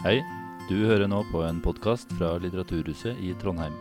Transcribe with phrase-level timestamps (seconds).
[0.00, 0.22] Hei,
[0.64, 3.74] du hører nå på en podkast fra Litteraturhuset i Trondheim.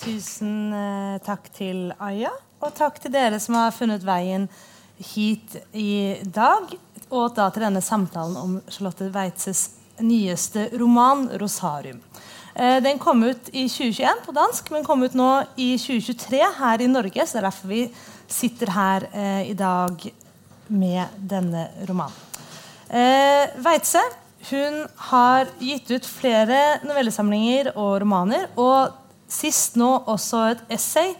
[0.00, 2.32] Tusen eh, takk til Aya,
[2.64, 4.48] og takk til dere som har funnet veien
[5.12, 6.72] hit i dag.
[7.12, 9.66] Og da til denne samtalen om Charlotte Weitzes
[10.00, 12.00] nyeste roman 'Rosarium'.
[12.54, 16.82] Eh, den kom ut i 2021 på dansk, men kom ut nå i 2023 her
[16.82, 17.26] i Norge.
[17.26, 17.84] Så det er derfor vi
[18.30, 20.04] sitter her eh, i dag
[20.68, 22.20] med denne romanen.
[22.88, 24.02] Eh, Weitze
[24.50, 28.50] hun har gitt ut flere novellesamlinger og romaner.
[28.60, 28.92] Og
[29.30, 31.14] sist nå også et essay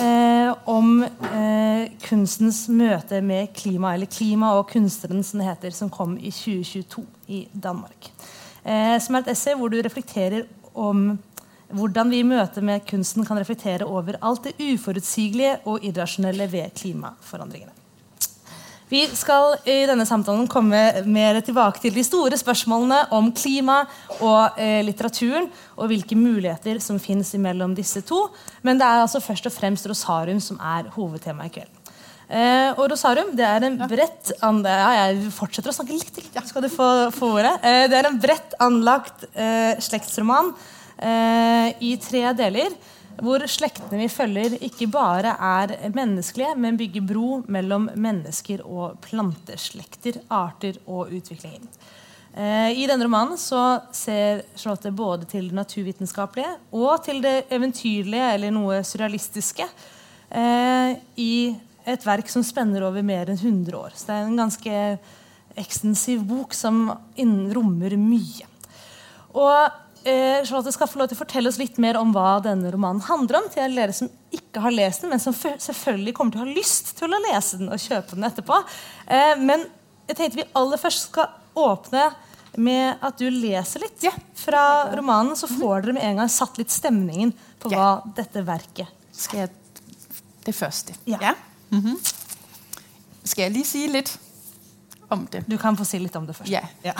[0.00, 5.92] eh, om eh, kunstens møte med klima, eller klima og kunstneren, som det heter, som
[5.92, 8.10] kom i 2022 i Danmark.
[8.64, 11.12] Eh, som er et essay hvor du reflekterer om
[11.72, 16.74] hvordan vi i møte med kunsten kan reflektere over alt det uforutsigelige og irrasjonelle ved
[16.76, 17.72] klimaforandringene.
[18.92, 20.78] Vi skal i denne samtalen komme
[21.08, 23.78] mer tilbake til de store spørsmålene om klima
[24.18, 25.48] og eh, litteraturen,
[25.80, 28.26] og hvilke muligheter som fins mellom disse to.
[28.60, 31.81] Men det er altså først og fremst Rosarium som er hovedtemaet i kveld.
[32.28, 36.28] Eh, og Rosarium det er en bredt ja, Jeg fortsetter å snakke litt til.
[36.34, 37.56] Ja, skal du få, få ordet.
[37.66, 40.52] Eh, det er en bredt anlagt eh, slektsroman
[40.98, 42.74] eh, i tre deler
[43.22, 50.22] hvor slektene vi følger, ikke bare er menneskelige, men bygger bro mellom mennesker og planteslekter,
[50.32, 51.68] arter og utviklingen.
[52.32, 58.30] Eh, I denne romanen så ser Charlotte både til det naturvitenskapelige og til det eventyrlige
[58.38, 59.66] eller noe surrealistiske
[60.32, 61.34] eh, i
[61.88, 63.94] et verk som spenner over mer enn 100 år.
[63.96, 64.80] Så det er en ganske
[65.58, 66.86] ekstensiv bok som
[67.52, 68.48] rommer mye.
[69.32, 72.72] Og eh, Charlotte skal få lov til å fortelle oss litt mer om hva denne
[72.72, 73.50] romanen handler om.
[73.52, 76.94] til dere som ikke har lest den, men som selvfølgelig kommer til å ha lyst
[76.98, 78.60] til å lese den og kjøpe den etterpå.
[79.06, 79.66] Eh, men
[80.08, 82.10] jeg tenkte vi aller først skal åpne
[82.60, 84.12] med at du leser litt ja.
[84.36, 85.36] fra romanen.
[85.38, 87.32] Så får dere med en gang satt litt stemningen
[87.62, 88.12] på hva ja.
[88.18, 89.52] dette verket Skal jeg
[90.42, 90.96] det første?
[91.06, 91.20] Ja.
[91.22, 91.34] ja.
[91.72, 92.12] Mm -hmm.
[93.24, 94.20] Skal jeg lige sige lidt
[95.12, 95.44] om det.
[95.50, 96.50] Du kan få sige lidt om det først.
[96.50, 96.60] Ja.
[96.84, 96.92] ja.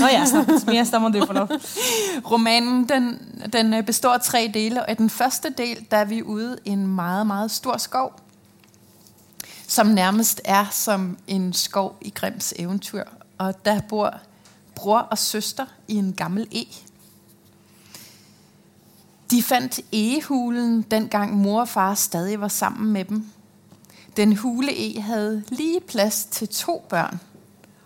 [0.00, 1.48] Nå ja, snakket mere, må du få lov.
[2.30, 3.18] Romanen den,
[3.52, 6.58] den øh, består af tre dele, og i den første del, der er vi ude
[6.64, 8.20] i en meget, meget stor skov,
[9.66, 13.04] som nærmest er som en skov i Grims eventyr.
[13.38, 14.14] Og der bor
[14.74, 16.64] bror og søster i en gammel e.
[19.30, 23.26] De fandt egehulen, dengang mor og far stadig var sammen med dem.
[24.16, 27.20] Den hule e havde lige plads til to børn–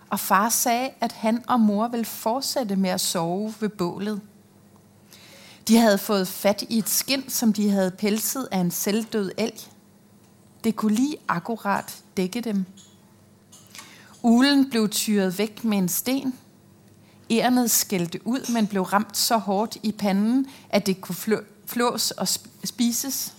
[0.09, 4.21] og far sagde, at han og mor ville fortsætte med at sove ved bålet.
[5.67, 9.59] De havde fået fat i et skind, som de havde pelset af en selvdød elg.
[10.63, 12.65] Det kunne lige akkurat dække dem.
[14.23, 16.33] Ulen blev tyret væk med en sten.
[17.31, 22.27] Ærnet skældte ud, men blev ramt så hårdt i panden, at det kunne flås og
[22.63, 23.33] spises.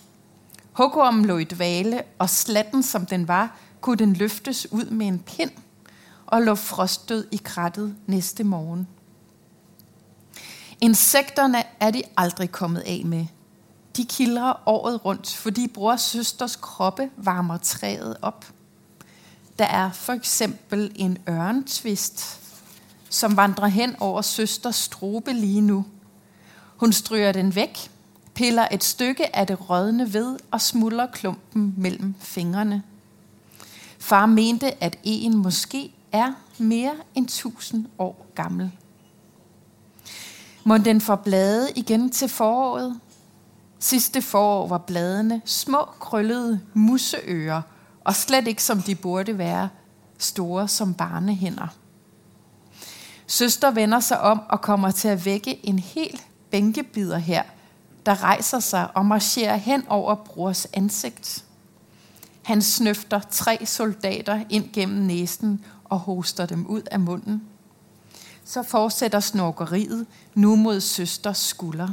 [0.78, 5.19] Hugormen lå i dvale, og slatten som den var, kunne den løftes ud med en
[5.19, 5.50] pind–
[6.27, 8.89] og lå frostdød i krattet næste morgen.
[10.81, 13.27] Insekterne er de aldrig kommet af med.
[13.97, 18.47] De kildrer året rundt, fordi bror og søsters kroppe varmer træet op.
[19.59, 22.41] Der er for eksempel en ørntvist,
[23.10, 25.84] som vandrer hen over søsters strobe lige nu.
[26.77, 27.91] Hun stryger den væk,
[28.38, 32.82] piller et stykke af det rådne ved og smuldrer klumpen mellem fingrene.
[33.99, 38.71] Far mente, at en måske er mere end tusind år gammel.
[40.65, 43.00] Må den få blade igen til foråret?
[43.78, 47.62] Sidste forår var bladene små, krøllede musseører,
[48.04, 49.69] og slet ikke som de burde være,
[50.19, 51.66] store som barnehænder.
[53.27, 57.42] Søster vender sig om og kommer til at vække en hel bænkebider her,
[58.09, 61.45] der rejser sig og marcherer hen over brors ansigt.
[62.43, 67.43] Han snøfter tre soldater ind gennem næsen og hoster dem ud af munden.
[68.45, 71.89] Så fortsætter snorkeriet nu mod søsters skulder.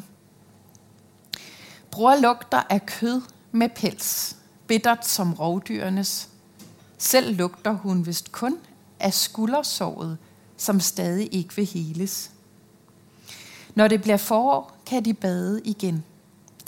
[1.92, 3.22] Bror lugter af kød
[3.52, 4.38] med pels,
[4.68, 6.30] bittert som rovdyrenes.
[6.98, 8.58] Selv lugter hun vist kun
[9.00, 10.18] af skuldersåret,
[10.58, 12.32] som stadig ikke vil heles.
[13.76, 16.04] Når det bliver forår, kan de bade igen.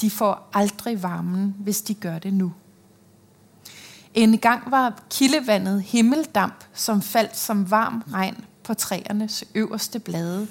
[0.02, 2.54] De får aldrig varmen, hvis de gør det nu.
[4.14, 10.48] En gang var kildevandet himmeldamp, som faldt som varm regn på træernes øverste blade.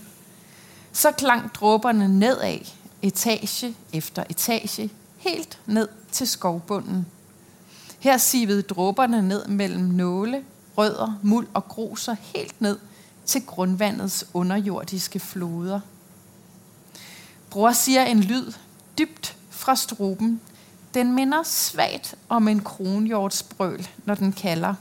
[0.92, 2.58] Så klang dråberne nedad,
[3.02, 7.06] etage efter etage, helt ned til skovbunden.
[7.98, 10.44] Her sivede dråberne ned mellem nåle,
[10.78, 12.78] rødder, muld og gruser helt ned
[13.24, 15.80] til grundvandets underjordiske floder.
[17.56, 18.52] Bror siger en lyd
[18.98, 20.40] dybt fra struben.
[20.94, 24.74] Den minder svagt om en kronhjortsbrøl, når den kalder.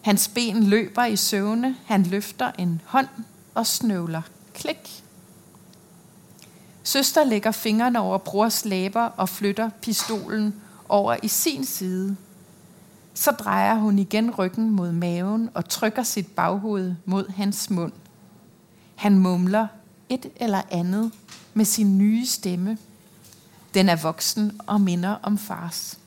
[0.00, 1.76] Hans ben løber i søvne.
[1.84, 3.08] Han løfter en hånd
[3.54, 4.22] og snøvler.
[4.54, 5.04] Klik.
[6.82, 10.54] Søster lægger fingrene over brors læber og flytter pistolen
[10.88, 12.16] over i sin side.
[13.14, 17.92] Så drejer hun igen ryggen mod maven og trykker sit baghoved mod hans mund.
[18.94, 19.66] Han mumler
[20.08, 21.12] et eller andet
[21.54, 22.76] med sin nye stemme.
[23.74, 25.98] Den er voksen og minder om fars.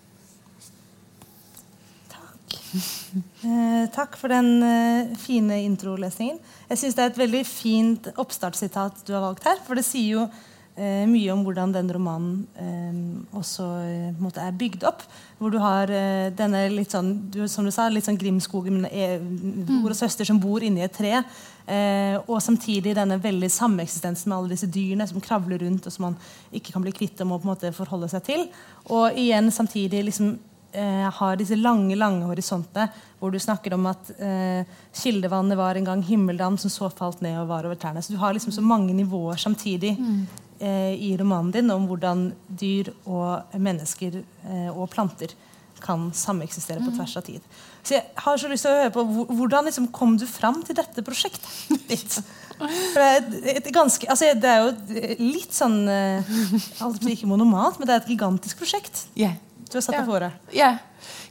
[2.10, 2.60] Tak.
[3.40, 6.38] Eh, takk for den eh, fine introlesningen.
[6.70, 9.62] Jeg syns det er et veldig fint oppstartssitat du har valgt her.
[9.66, 10.26] For det sier jo
[10.80, 15.04] eh, mye om hvordan den romanen eh, også eh, måte er bygd opp.
[15.40, 18.96] Hvor du har eh, denne litt sånn du, som du sa, litt sånn Grimskogen med
[18.96, 19.20] eh,
[19.68, 21.20] bror og søster som bor inni et tre.
[21.70, 26.10] Eh, og samtidig denne veldig sameksistensen med alle disse dyrene som kravler rundt, og som
[26.10, 26.20] man
[26.56, 28.48] ikke kan bli kvitt og må på en måte forholde seg til.
[28.90, 30.34] Og igjen samtidig liksom
[30.72, 32.90] eh, har disse lange lange horisontene
[33.20, 37.38] hvor du snakker om at eh, kildevannet var en gang himmeldam som så falt ned
[37.42, 38.02] og var over trærne.
[38.02, 42.90] Så du har liksom så mange nivåer samtidig eh, i romanen din om hvordan dyr
[43.06, 45.32] og mennesker eh, og planter
[45.80, 47.40] kan sameksistere på tvers av tid.
[47.88, 50.58] Så jeg har så lyst til å høre på hvor- Hvordan liksom kom du fram
[50.68, 52.18] til dette prosjektet ditt?
[52.60, 53.06] For det,
[53.40, 56.34] er et, ganske, altså det er jo litt sånn eh,
[56.84, 59.32] å si Ikke monomalt, men det er et gigantisk prosjekt Ja,
[59.72, 60.02] du har satt Ja.
[60.02, 60.32] deg fore.
[60.52, 60.70] Ja,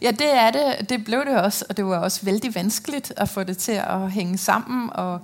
[0.01, 0.65] ja det er det.
[0.89, 4.09] Det blev det også, og det var også vældig vanskeligt at få det til at
[4.17, 4.89] hænge sammen.
[4.97, 5.21] Og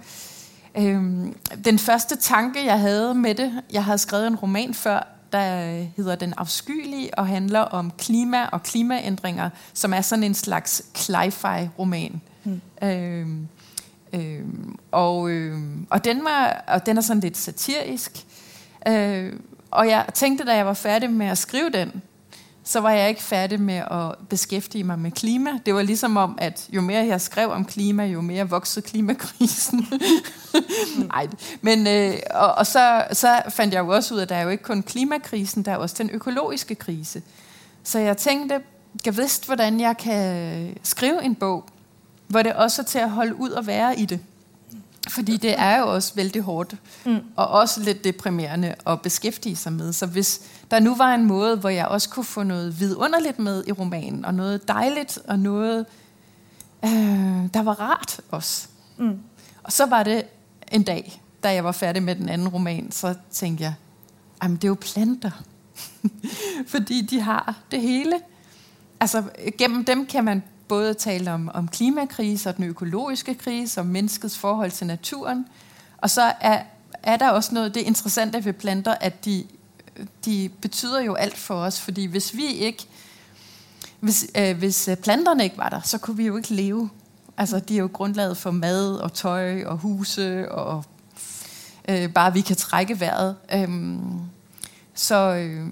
[0.78, 5.84] øhm, den første tanke, jeg havde med det, jeg havde skrevet en roman før, der
[5.96, 12.20] hedder Den afskyelige og handler om klima og klimaændringer, som er sådan en slags cli-fi-roman.
[12.44, 12.60] Mm.
[12.82, 13.48] Øhm,
[14.12, 18.26] øhm, og, øhm, og, den var, og den er sådan lidt satirisk.
[18.88, 19.32] Øh,
[19.70, 22.02] og jeg tænkte, da jeg var færdig med at skrive den,
[22.66, 25.50] så var jeg ikke færdig med at beskæftige mig med klima.
[25.66, 29.86] Det var ligesom om, at jo mere jeg skrev om klima, jo mere voksede klimakrisen.
[31.12, 31.28] Nej,
[31.60, 34.42] men øh, og, og så, så fandt jeg jo også ud af, at der er
[34.42, 37.22] jo ikke kun klimakrisen, der er også den økologiske krise.
[37.82, 38.60] Så jeg tænkte,
[39.06, 41.64] jeg vidste, hvordan jeg kan skrive en bog,
[42.26, 44.20] hvor det også er til at holde ud og være i det.
[45.08, 47.20] Fordi det er jo også vældig hårdt, mm.
[47.36, 49.92] og også lidt deprimerende at beskæftige sig med.
[49.92, 50.40] Så hvis
[50.70, 54.24] der nu var en måde, hvor jeg også kunne få noget vidunderligt med i romanen,
[54.24, 55.86] og noget dejligt, og noget,
[56.84, 56.90] øh,
[57.54, 58.68] der var rart også.
[58.96, 59.18] Mm.
[59.62, 60.22] Og så var det
[60.72, 63.74] en dag, da jeg var færdig med den anden roman, så tænkte jeg,
[64.42, 65.30] jamen det er jo planter.
[66.72, 68.20] Fordi de har det hele.
[69.00, 69.22] Altså
[69.58, 74.38] gennem dem kan man både talt om, om klimakrise og den økologiske krise, og menneskets
[74.38, 75.46] forhold til naturen.
[75.98, 76.62] Og så er,
[77.02, 79.44] er der også noget, det interessante ved planter, at de,
[80.24, 82.86] de betyder jo alt for os, fordi hvis vi ikke,
[84.00, 86.90] hvis, øh, hvis øh, planterne ikke var der, så kunne vi jo ikke leve.
[87.36, 90.84] Altså, de er jo grundlaget for mad og tøj og huse, og
[91.88, 93.36] øh, bare vi kan trække vejret.
[93.54, 94.20] Øhm,
[94.94, 95.66] så, øh,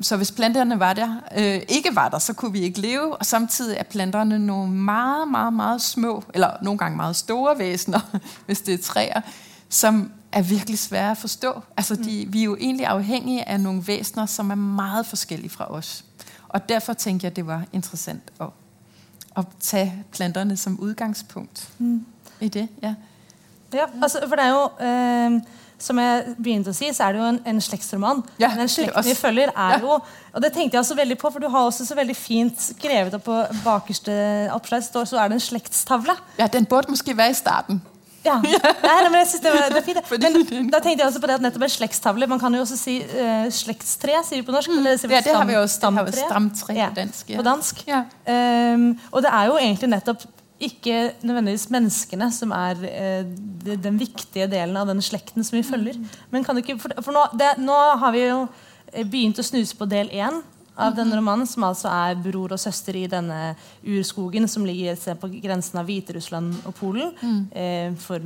[0.00, 3.16] så hvis planterne var der, øh, ikke var der, så kunne vi ikke leve.
[3.16, 8.00] Og samtidig er planterne nogle meget, meget, meget små, eller nogle gange meget store væsener,
[8.46, 9.20] hvis det er træer,
[9.68, 11.62] som er virkelig svære at forstå.
[11.76, 15.72] Altså, de, vi er jo egentlig afhængige af nogle væsener, som er meget forskellige fra
[15.72, 16.04] os.
[16.48, 18.46] Og derfor tænkte jeg, at det var interessant at,
[19.36, 22.06] at tage planterne som udgangspunkt mm.
[22.40, 22.68] i det.
[22.82, 22.94] Ja.
[23.74, 25.42] Ja, altså, for det er jo eh,
[25.82, 28.20] Som jeg begynte å si, så er det jo en, en slektsroman.
[28.38, 29.78] Ja, Men den slekten vi følger, er Ja.
[29.82, 29.96] jo
[30.32, 33.14] Og det tenkte jeg også veldig på, for du har også så veldig fint skrevet
[33.18, 34.14] opp på bakerste
[34.54, 36.14] oppslag står, så er det en slektstavle.
[36.38, 37.80] ja, den burde måske være i starten.
[38.24, 40.50] Ja, nei, men jeg synes det, var, det er fint.
[40.54, 42.76] Men da tenkte jeg også på det at nettopp en slektstavle Man kan jo også
[42.78, 44.70] si eh, slektstre, sier vi på norsk.
[44.70, 46.12] men sier Ja, det har vi vi stamtre.
[46.14, 47.32] stamtre Ja, på dansk.
[47.34, 47.40] Ja.
[47.40, 47.82] På dansk.
[47.90, 48.04] Ja.
[48.30, 50.22] Ehm, og det er jo egentlig nettopp
[50.62, 53.22] ikke nødvendigvis menneskene som er eh,
[53.64, 55.98] de- den viktige delen av den slekten som vi følger.
[56.30, 58.40] Men kan du ikke, for, for nå, det, nå har vi jo
[58.92, 60.40] eh, begynt å snuse på del én
[60.82, 63.50] av denne romanen, som altså er bror og søster i denne
[63.84, 67.10] urskogen som ligger på grensen av Hviterussland og Polen
[67.52, 68.22] eh, for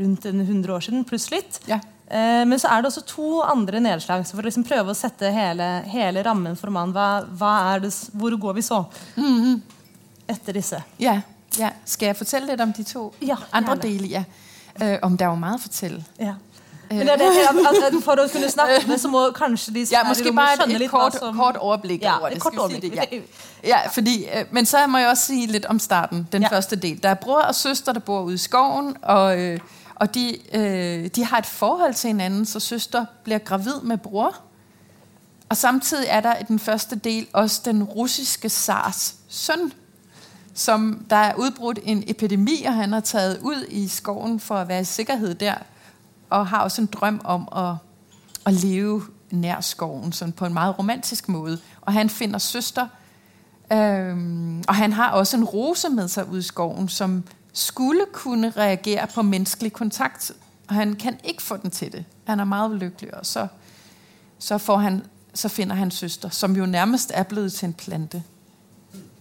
[0.00, 1.60] rundt en 100 år siden, pluss litt.
[1.70, 1.78] Ja.
[2.10, 4.26] Eh, men så er det også to andre nedslag.
[4.26, 7.08] Så for å liksom prøve å sette hele, hele rammen for romanen, hva,
[7.38, 7.54] hva
[7.86, 8.82] det, hvor går vi så?
[10.28, 10.82] Etter disse.
[11.00, 11.14] Ja,
[11.58, 11.70] ja.
[11.84, 13.82] Skal jeg fortælle lidt om de to Ja, andre gerne.
[13.82, 14.06] dele?
[14.06, 14.24] Ja.
[14.82, 16.04] Øh, om der er jo meget at fortælle.
[16.20, 16.34] Ja.
[16.90, 19.86] Men det er det, at, at for at kunne snakke det, så må kanskje de
[19.86, 21.36] som Ja, måske bare et, et kort, som...
[21.36, 22.42] kort overblik Ja, over et det.
[22.42, 22.82] kort overblik.
[22.82, 22.92] det?
[22.94, 23.02] Ja.
[23.64, 26.48] ja, fordi, øh, men så må jeg også sige lidt om starten, den Ja.
[26.50, 26.56] ja.
[26.56, 27.02] første del.
[27.02, 29.60] Der er bror og søster, der bor ude i skoven, og, øh,
[29.94, 34.36] og de, øh, de har et forhold til hinanden, så søster bliver gravid med bror.
[35.48, 39.72] Og samtidig er der i den første del også den russiske zars søn,
[40.58, 44.68] som der er udbrudt en epidemi, og han har taget ud i skoven for at
[44.68, 45.54] være i sikkerhed der,
[46.30, 47.74] og har også en drøm om at,
[48.46, 51.58] at leve nær skoven, sådan på en meget romantisk måde.
[51.80, 52.86] Og han finder søster,
[53.72, 58.50] øhm, og han har også en rose med sig ud i skoven, som skulle kunne
[58.50, 60.32] reagere på menneskelig kontakt,
[60.68, 62.04] og han kan ikke få den til det.
[62.24, 63.46] Han er meget lykkelig, og så,
[64.38, 65.02] så, får han,
[65.34, 68.22] så finder han søster, som jo nærmest er blevet til en plante.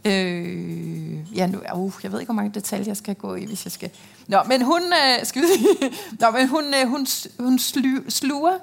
[0.07, 3.65] Øh, ja, nu, uh, jeg ved ikke, hvor mange detaljer jeg skal gå i, hvis
[3.65, 3.89] jeg skal...
[4.27, 7.07] Nå, men hun, øh, skal vi sige, Nå, men hun, øh, hun,
[7.39, 8.57] hun slu, sluger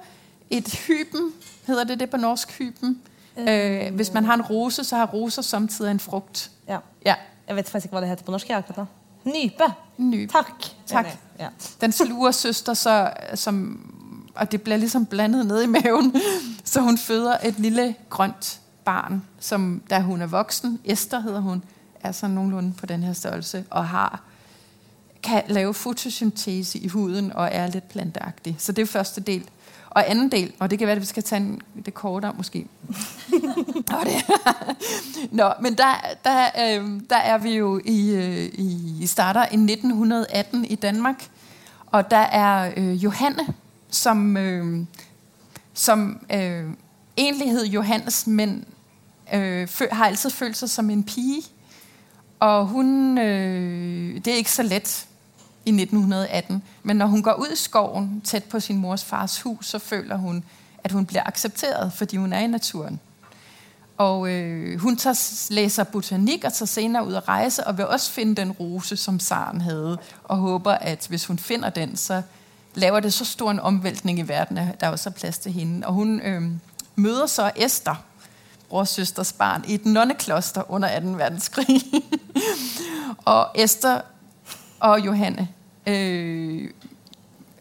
[0.50, 1.32] et hyben,
[1.66, 3.00] hedder det det på norsk, hyben.
[3.36, 6.50] Øh, hvis man har en rose, så har roser samtidig en frugt.
[6.68, 6.78] Ja.
[7.06, 7.14] Ja,
[7.48, 8.86] Jeg vet faktisk ikke, hvad det heter på norsk, jeg akkurat.
[9.24, 9.64] Nype.
[9.98, 10.32] Nype.
[10.32, 10.64] Tak.
[10.86, 11.06] Tak.
[11.38, 11.48] Ja.
[11.80, 13.80] den sluger søster, så, som,
[14.34, 16.14] og det bliver ligesom blandet ned i maven,
[16.64, 21.62] så hun føder et lille grønt barn, som da hun er voksen, Esther hedder hun,
[22.00, 24.23] er sådan nogenlunde på den her størrelse, og har
[25.25, 28.57] kan lave fotosyntese i huden og er lidt planteagtig.
[28.59, 29.50] Så det er første del.
[29.91, 32.67] Og anden del, og det kan være, at vi skal tage en, det kortere måske.
[33.91, 34.25] Nå, det.
[35.38, 40.64] Nå, men der, der, øh, der er vi jo i, øh, i starter i 1918
[40.64, 41.29] i Danmark,
[41.87, 43.47] og der er øh, Johanne,
[43.91, 44.87] som, øh,
[45.75, 46.64] som øh,
[47.17, 48.64] egentlig hed Johannes, men
[49.33, 51.43] øh, fø, har altid følt sig som en pige.
[52.40, 55.07] Og hun, øh, det er ikke så let
[55.66, 59.66] i 1918, men når hun går ud i skoven tæt på sin mors fars hus,
[59.66, 60.45] så føler hun,
[60.85, 63.00] at hun bliver accepteret, fordi hun er i naturen.
[63.97, 68.11] Og øh, hun tager, læser botanik og tager senere ud at rejse, og vil også
[68.11, 72.23] finde den rose, som Saren havde, og håber, at hvis hun finder den, så
[72.75, 75.87] laver det så stor en omvæltning i verden, at der også er plads til hende.
[75.87, 76.43] Og hun øh,
[76.97, 78.04] møder så Esther,
[78.68, 81.06] brors søsters barn, i et nonnekloster under 2.
[81.06, 81.83] verdenskrig.
[83.25, 84.00] og Esther
[84.80, 85.49] og Johanne,
[85.87, 86.71] øh,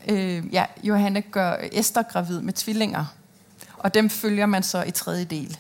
[0.08, 3.06] øh, ja, Johanne gør Esther gravid med tvillinger,
[3.78, 5.58] og dem følger man så i tredje del.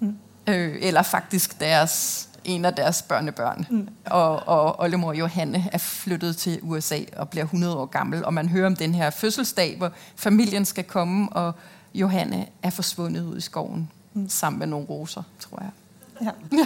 [0.00, 0.16] Mm.
[0.46, 3.66] Øh, eller faktisk deres, en af deres børnebørn.
[3.70, 3.88] Mm.
[4.06, 8.48] Og, og oldemor Johanne er flyttet til USA og bliver 100 år gammel, og man
[8.48, 11.52] hører om den her fødselsdag, hvor familien skal komme, og
[11.94, 13.90] Johanne er forsvundet ud i skoven
[14.22, 14.28] mm.
[14.28, 15.70] sammen med nogle roser, tror jeg.
[16.22, 16.30] Ja.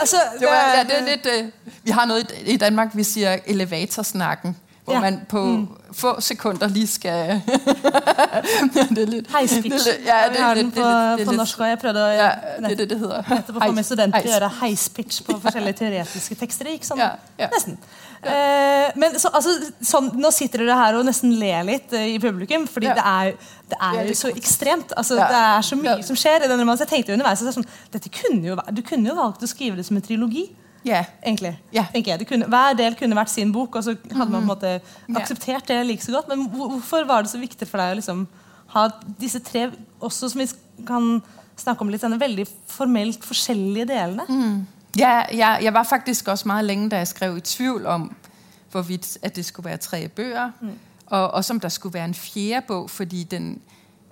[0.00, 1.50] Altså, Det, var, ja, det er lidt, øh,
[1.82, 5.00] vi har noget i, Danmark, vi siger elevatorsnakken, hvor Ja.
[5.00, 5.68] man på mm.
[5.92, 7.14] få sekunder lige skal...
[8.74, 9.28] det er lidt...
[9.28, 9.62] Det er speech.
[9.62, 10.66] lidt- Ja, det er har lidt...
[10.66, 12.76] det på, er lidt- det på lidt- norsk, og jeg prøvde å Ja, det er
[12.76, 13.22] det, det hedder.
[13.30, 16.66] nettopp å få med studenter å gjøre high speech på forskjellige teoretiske tekster.
[16.74, 17.48] Ikke sånn, Ja, ja.
[17.54, 17.78] Nesten.
[18.22, 22.18] Eh, men så, altså, sånn, nå sitter dere her og nesten ler litt eh, i
[22.20, 22.94] publikum, fordi Ja.
[22.94, 23.30] det er,
[23.70, 24.92] det er jo så ekstremt.
[24.96, 25.28] Altså, Ja.
[25.28, 26.02] Det er så mye Ja.
[26.02, 26.76] som skjer i denne romanen.
[26.78, 29.14] Så jeg tenkte underveis at det er sånn, dette kunne jo, vært- Du kunne jo
[29.14, 30.50] valgt å skrive det som en trilogi.
[30.84, 31.56] Ja, egentlig.
[31.72, 31.82] Ja.
[31.84, 32.18] tenker jeg.
[32.20, 34.80] Det kunne, hver del kunne vært sin bok, og så hadde man på en måte
[35.08, 35.14] Ja.
[35.20, 36.28] akseptert det like så godt.
[36.28, 38.26] Men hvor- hvorfor var det så viktig for deg å liksom
[38.68, 40.46] ha disse tre, også som vi
[40.86, 41.22] kan
[41.56, 44.66] snakke om litt, denne veldig formelt forskjellige delene?
[44.98, 48.16] Ja, jeg, jeg var faktisk også meget længe, da jeg skrev i tvivl om,
[48.70, 50.78] hvorvidt at det skulle være tre bøger, mm.
[51.06, 53.62] og også om der skulle være en fjerde bog, fordi den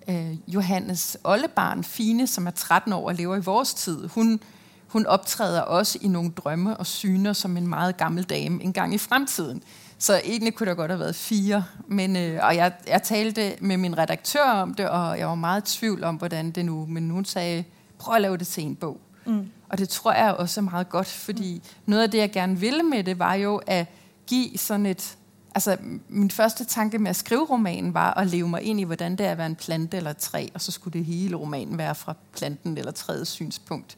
[0.09, 4.41] øh, Johannes oldebarn, Fine, som er 13 år og lever i vores tid, hun,
[4.87, 8.95] hun optræder også i nogle drømme og syner som en meget gammel dame en gang
[8.95, 9.63] i fremtiden.
[9.99, 11.65] Så egentlig kunne der godt have været fire.
[11.87, 15.75] Men, øh, og jeg, jeg talte med min redaktør om det, og jeg var meget
[15.75, 16.87] i tvivl om, hvordan det nu...
[16.87, 17.65] Men hun sagde,
[17.99, 19.01] prøv at lave det til en bog.
[19.27, 19.51] Mm.
[19.69, 21.91] Og det tror jeg også er meget godt, fordi mm.
[21.91, 23.87] noget af det, jeg gerne ville med det, var jo at
[24.27, 25.17] give sådan et...
[25.55, 25.77] Altså,
[26.09, 29.27] min første tanke med at skrive romanen var at leve mig ind i, hvordan det
[29.27, 31.95] er at være en plante eller et træ, og så skulle det hele romanen være
[31.95, 33.97] fra planten eller træets synspunkt.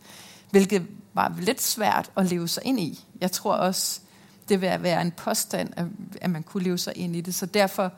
[0.51, 3.05] Hvilket var lidt svært at leve sig ind i.
[3.21, 4.01] Jeg tror også,
[4.49, 5.87] det vil være en påstand, at,
[6.21, 7.35] at man kunne leve sig ind i det.
[7.35, 7.93] Så derfor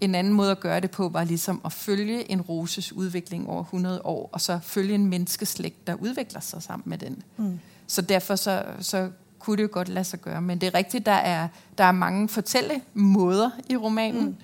[0.00, 3.62] en anden måde at gøre det på, var ligesom at følge en roses udvikling over
[3.62, 7.22] 100 år, og så følge en menneskeslægt, der udvikler sig sammen med den.
[7.36, 7.60] Mm.
[7.86, 10.42] Så derfor så, så kunne det jo godt lade sig gøre.
[10.42, 14.24] Men det er rigtigt, der er, der er mange fortællemåder i romanen.
[14.24, 14.36] Mm.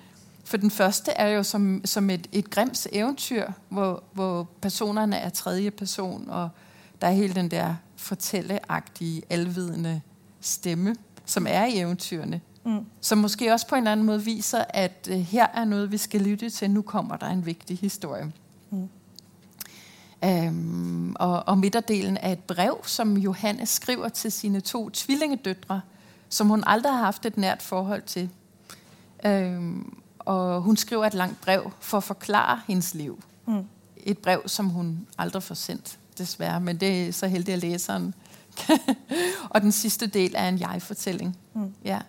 [0.43, 5.29] For den første er jo som, som et, et grims eventyr, hvor, hvor personerne er
[5.29, 6.49] tredje person, og
[7.01, 10.01] der er hele den der fortælleagtige, alvidende
[10.41, 10.95] stemme,
[11.25, 12.41] som er i eventyrene.
[12.67, 12.85] Mm.
[13.01, 15.97] Som måske også på en eller anden måde viser, at øh, her er noget, vi
[15.97, 16.71] skal lytte til.
[16.71, 18.31] Nu kommer der en vigtig historie.
[18.69, 18.89] Mm.
[20.23, 25.81] Øhm, og, og midterdelen af et brev, som Johannes skriver til sine to tvillingedøtre,
[26.29, 28.29] som hun aldrig har haft et nært forhold til.
[29.25, 33.23] Øhm, og hun skriver et langt brev for at forklare hendes liv.
[33.45, 33.63] Mm.
[33.97, 36.61] Et brev, som hun aldrig får sendt, desværre.
[36.61, 38.13] Men det er så heldig at læseren.
[39.49, 41.37] og den sidste del er en jeg-fortælling.
[41.53, 41.73] Mm.
[41.85, 41.99] Ja.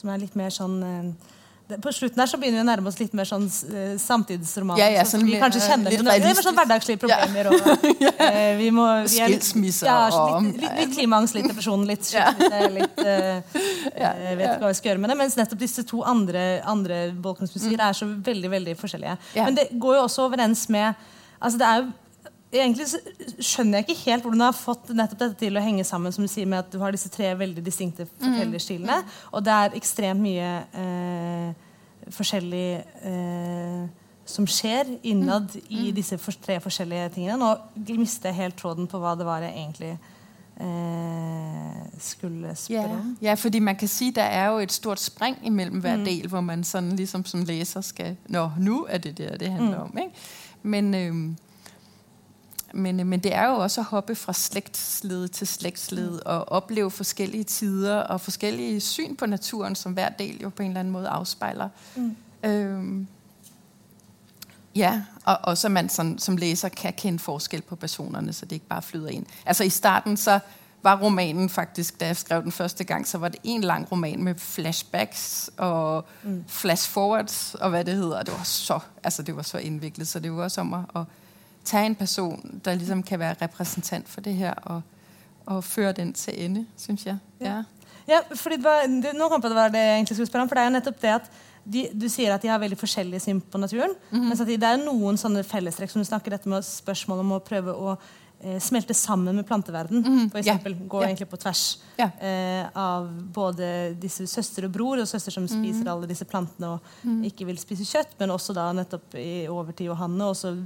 [0.00, 0.82] Som er lidt mere sådan...
[0.82, 1.36] Øh
[1.78, 4.78] på slutten her så begynner vi å nærme oss litt mer sånn uh, samtidsroman.
[4.80, 7.50] Ja, ja, sånn, vi kanskje kjenner litt, litt, litt sånn hverdagslige problemer.
[7.52, 7.68] Og,
[8.00, 12.10] uh, vi må, vi er, Skilsmisse ja, litt, litt, litt klimaangst, litt depresjon, litt
[12.78, 13.38] litt uh,
[13.94, 15.18] Jeg vet ikke hva vi skal gjøre med det.
[15.22, 17.86] Mens nettopp disse to andre, andre Balkansmusikker mm.
[17.88, 19.16] er så veldig veldig forskjellige.
[19.38, 21.08] Men det går jo også overens med
[21.40, 21.90] altså det er jo
[22.58, 22.86] egentlig
[23.38, 26.26] skjønner jeg ikke helt hvordan du har fått nettopp dette til å henge sammen som
[26.26, 28.12] du sier med at du har disse tre veldig distinkte mm.
[28.18, 29.00] fortellerstilene.
[29.04, 29.16] Mm.
[29.30, 30.52] Og det er ekstremt mye
[30.82, 31.50] eh,
[32.10, 32.68] forskjellig
[33.06, 33.84] eh,
[34.30, 35.66] som skjer innad mm.
[35.68, 35.92] i mm.
[35.94, 37.38] disse for, tre forskjellige tingene.
[37.38, 39.92] Nå mister jeg helt tråden på hva det var jeg egentlig
[40.58, 43.12] eh, skulle spørre om.
[43.22, 46.08] Ja, fordi man kan si det er jo et stort spring imellom hver mm.
[46.08, 49.86] del, hvor man sånn, liksom som leser skal Nå, nå er det det det handler
[49.86, 50.02] om.
[50.02, 50.26] Ikke?
[50.62, 50.92] Men...
[50.94, 51.14] Øh,
[52.74, 56.18] men, men det er jo også at hoppe fra slægtsled til slægtsled mm.
[56.26, 60.68] og opleve forskellige tider og forskellige syn på naturen, som hver del jo på en
[60.68, 61.68] eller anden måde afspejler.
[61.96, 62.16] Mm.
[62.44, 63.06] Øhm,
[64.74, 68.52] ja, og, og så man sådan, som læser kan kende forskel på personerne, så det
[68.52, 69.26] ikke bare flyder ind.
[69.46, 70.40] Altså i starten så
[70.82, 74.22] var romanen faktisk, da jeg skrev den første gang, så var det en lang roman
[74.22, 76.44] med flashbacks og mm.
[76.48, 78.22] flash forwards og hvad det hedder.
[78.22, 81.02] Det var så, altså det var så indviklet, så det var også om at, at
[81.64, 84.82] tage en person, der ligesom kan være repræsentant for det her, og,
[85.46, 87.18] og føre den til ende, synes jeg.
[87.40, 87.62] Ja,
[88.08, 90.42] ja fordi det var, det, nå kom på det var det jeg egentlig skulle spørre
[90.42, 91.30] om, for det er jo nettopp det at
[91.64, 94.28] de, du sier at de har veldig forskjellige syn på naturen, mm -hmm.
[94.28, 97.38] mens at det er noen sånne fellestrekk som du snakker dette med spørsmål om å
[97.38, 97.98] prøve å
[98.40, 100.02] eh, smelte sammen med planteverden.
[100.02, 100.88] Mm, for eksempel, yeah.
[100.88, 101.08] Gå yeah.
[101.08, 102.10] egentlig på tvers yeah.
[102.20, 105.92] eh, av både disse søster og bror, og søster som spiser mm.
[105.92, 107.24] alle disse plantene og mm.
[107.24, 110.56] ikke vil spise kjøtt, men også da nettopp i, over til Johanne, og så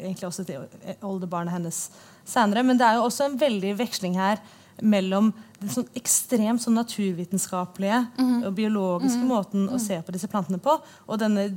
[0.00, 0.64] egentlig også til
[1.02, 1.84] oldebarnet hennes
[2.24, 2.62] senere.
[2.66, 4.42] Men det er jo også en veldig veksling her
[4.82, 8.38] mellom den sånn ekstremt sånn naturvitenskapelige mm.
[8.48, 9.28] og biologiske mm.
[9.28, 9.84] måten å mhm.
[9.84, 10.74] se på disse plantene på,
[11.06, 11.52] og denne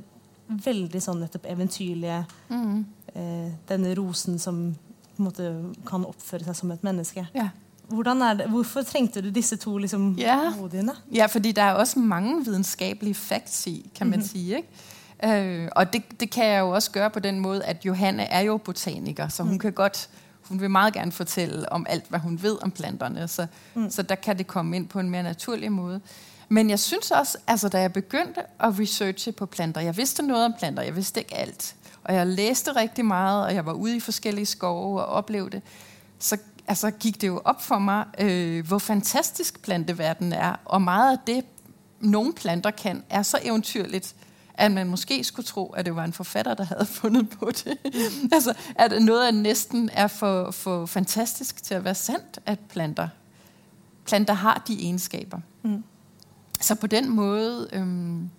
[0.45, 2.19] veldig sånn nettopp eventyrlige
[2.52, 2.74] mm.
[3.15, 4.67] eh, Denne rosen som
[5.15, 5.52] på en måte
[5.88, 7.24] kan oppføre seg som et menneske.
[7.34, 7.50] Ja.
[7.88, 10.52] Hvorfor trengte du disse to liksom, ja.
[11.13, 14.28] Ja, fordi det er også mange vitenskapelige facts i, kan man -hmm.
[14.28, 14.56] si.
[14.56, 14.67] Ikke?
[15.23, 18.41] Øh, og det, det kan jeg jo også gøre på den måde, at Johanne er
[18.41, 19.60] jo botaniker, så hun mm.
[19.60, 20.10] kan godt,
[20.41, 23.89] hun vil meget gerne fortælle om alt, hvad hun ved om planterne, så, mm.
[23.89, 26.01] så der kan det komme ind på en mere naturlig måde.
[26.49, 30.45] Men jeg synes også, altså da jeg begyndte at researche på planter, jeg vidste noget
[30.45, 33.95] om planter, jeg vidste ikke alt, og jeg læste rigtig meget, og jeg var ude
[33.95, 35.62] i forskellige skove og oplevede det,
[36.19, 41.12] så altså, gik det jo op for mig, øh, hvor fantastisk planteverdenen er, og meget
[41.12, 41.45] af det,
[41.99, 44.15] nogle planter kan, er så eventyrligt,
[44.57, 47.77] at man måske skulle tro, at det var en forfatter, der havde fundet på det.
[48.31, 53.07] altså, at noget af næsten er for, for fantastisk til at være sandt, at planter,
[54.05, 55.39] planter har de egenskaber.
[55.63, 55.83] Mm.
[56.61, 58.29] Så på den måde, øhm,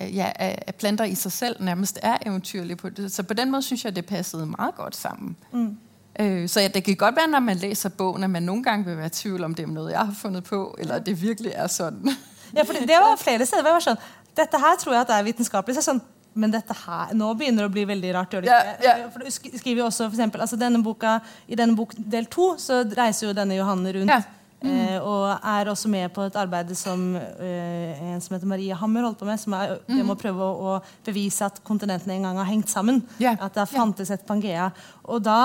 [0.00, 3.12] ja, at planter i sig selv nærmest er eventyrlige på det.
[3.12, 5.36] Så på den måde synes jeg, det passede meget godt sammen.
[5.52, 5.76] Mm.
[6.20, 8.84] Øh, så ja, det kan godt være, når man læser bogen, at man nogle gange
[8.84, 11.52] vil være i tvivl om, det er noget, jeg har fundet på, eller det virkelig
[11.54, 12.10] er sådan.
[12.56, 14.02] ja, for det, det var flere steder, hvor jeg var sådan,
[14.36, 15.78] dette her tror jeg at det er vitenskapelig.
[15.78, 16.02] Så sånn,
[16.36, 18.34] men dette her, nå begynner det å bli veldig rart.
[18.34, 18.72] Gjør det ikke?
[18.84, 19.10] Ja, ja.
[19.12, 21.18] For du skriver også, for eksempel, altså denne boka,
[21.48, 24.12] I denne bok del to så reiser jo denne Johanne rundt.
[24.12, 24.22] Ja.
[24.62, 24.72] Mm.
[24.72, 29.04] Eh, og er også med på et arbeid som eh, en som heter Maria Hammer
[29.04, 29.40] holdt på med.
[29.40, 29.94] Som er mm.
[29.94, 33.02] det med å prøve å, å, bevise at kontinentene en gang har hengt sammen.
[33.20, 33.40] Yeah.
[33.40, 34.70] At det fantes et Pangea.
[35.08, 35.40] Og da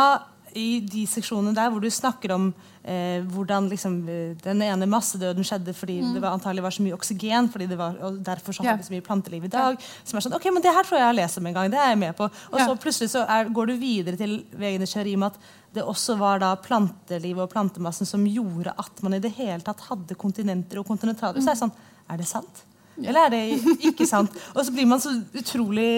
[0.58, 2.50] i de seksjonene der hvor du snakker om
[2.84, 6.14] eh, hvordan liksom, eh, den ene massedøden skjedde fordi mm.
[6.16, 8.88] det var, antagelig var så mye oksygen, fordi det var, og derfor så har vi
[8.88, 9.78] så mye planteliv i dag.
[9.78, 9.92] Ja.
[10.08, 11.72] Som er sånn, ok, men Det her tror jeg jeg har lest om en gang.
[11.72, 12.30] det er jeg med på.
[12.52, 12.68] Og ja.
[12.68, 15.40] så plutselig så er, går du videre til Vegene Sharim at
[15.72, 19.88] det også var da plantelivet og plantemassen som gjorde at man i det hele tatt
[19.88, 21.40] hadde kontinenter og kontinentaler.
[21.40, 21.46] Mm.
[21.46, 21.78] Så er det sånn,
[22.12, 22.66] er det sant?
[22.98, 24.34] Eller er det ikke sant?
[24.56, 25.92] Og så blir man så utrolig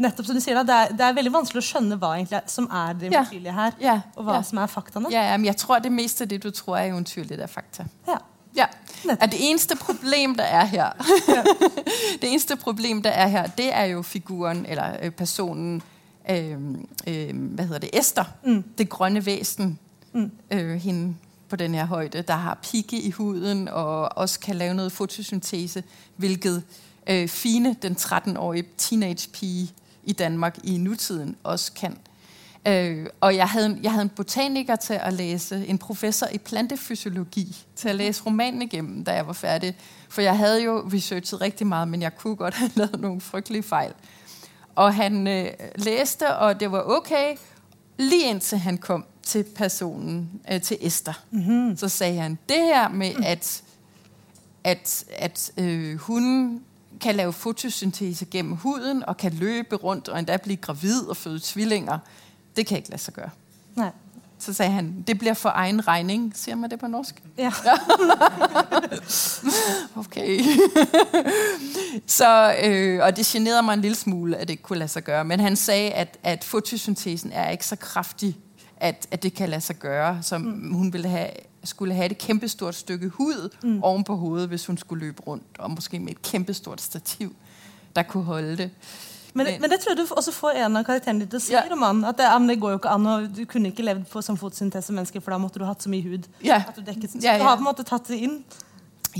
[0.00, 2.68] nettopp som du sier, det er, det er veldig vanskelig å skjønne hva egentlig som
[2.70, 4.00] er det eventyrlige her, ja.
[4.16, 4.46] og hva ja.
[4.46, 5.12] som er faktaene.
[5.14, 7.52] Ja, ja, men jeg tror det meste av det du tror er eventyrlig, det er
[7.52, 7.88] fakta.
[8.08, 8.20] Ja.
[8.56, 8.66] Ja.
[9.20, 10.92] At det eneste problem, der er her,
[12.22, 15.82] det eneste problem, der er her, det er jo figuren, eller øh, personen,
[16.30, 16.52] øh,
[17.06, 18.64] øh, hvad hedder det, Esther, mm.
[18.78, 19.78] det grønne væsen,
[20.12, 20.30] mm.
[20.50, 21.14] øh, hende
[21.48, 25.82] på den her højde, der har pigge i huden og også kan lave noget fotosyntese,
[26.16, 26.62] hvilket
[27.06, 29.72] øh, Fine, den 13-årige teenage-pige
[30.04, 31.98] i Danmark i nutiden, også kan.
[32.66, 37.56] Øh, og jeg havde, jeg havde en botaniker til at læse, en professor i plantefysiologi,
[37.76, 39.76] til at læse romanen igennem, da jeg var færdig.
[40.08, 43.62] For jeg havde jo researchet rigtig meget, men jeg kunne godt have lavet nogle frygtelige
[43.62, 43.92] fejl.
[44.74, 47.36] Og han øh, læste, og det var okay,
[47.98, 51.12] lige indtil han kom til personen, øh, til Esther.
[51.30, 51.76] Mm-hmm.
[51.76, 53.62] Så sagde han, det her med, at,
[54.64, 56.60] at, at øh, hun
[57.00, 61.40] kan lave fotosyntese gennem huden, og kan løbe rundt, og endda blive gravid og føde
[61.42, 61.98] tvillinger,
[62.56, 63.30] det kan ikke lade sig gøre.
[63.76, 63.90] Nej.
[64.38, 66.32] Så sagde han, det bliver for egen regning.
[66.36, 67.22] Siger man det på norsk?
[67.38, 67.52] Ja.
[70.06, 70.40] okay.
[72.06, 75.04] så, øh, og det generede mig en lille smule, at det ikke kunne lade sig
[75.04, 75.24] gøre.
[75.24, 78.36] Men han sagde, at, at fotosyntesen er ikke så kraftig,
[78.80, 80.74] at, at det kan lade sig gøre, som mm.
[80.74, 81.30] hun ville have,
[81.64, 83.82] skulle have et kæmpestort stykke hud mm.
[83.82, 87.34] oven på hovedet, hvis hun skulle løbe rundt, og måske med et kæmpestort stativ,
[87.96, 88.70] der kunne holde det.
[89.34, 91.52] Men, men det tror jeg du også får en av karakterene dine til å si,
[91.52, 91.62] Ja.
[91.70, 92.04] romanen.
[92.08, 94.22] At det, ja, men det går jo ikke an, og du kunne ikke levd på
[94.24, 96.26] som fotosyntese-menneske, for da måtte du hatt så mye hud.
[96.44, 96.62] Ja.
[96.68, 97.48] At du dekket, så Ja, du ja.
[97.48, 98.40] har på en måte tatt det inn.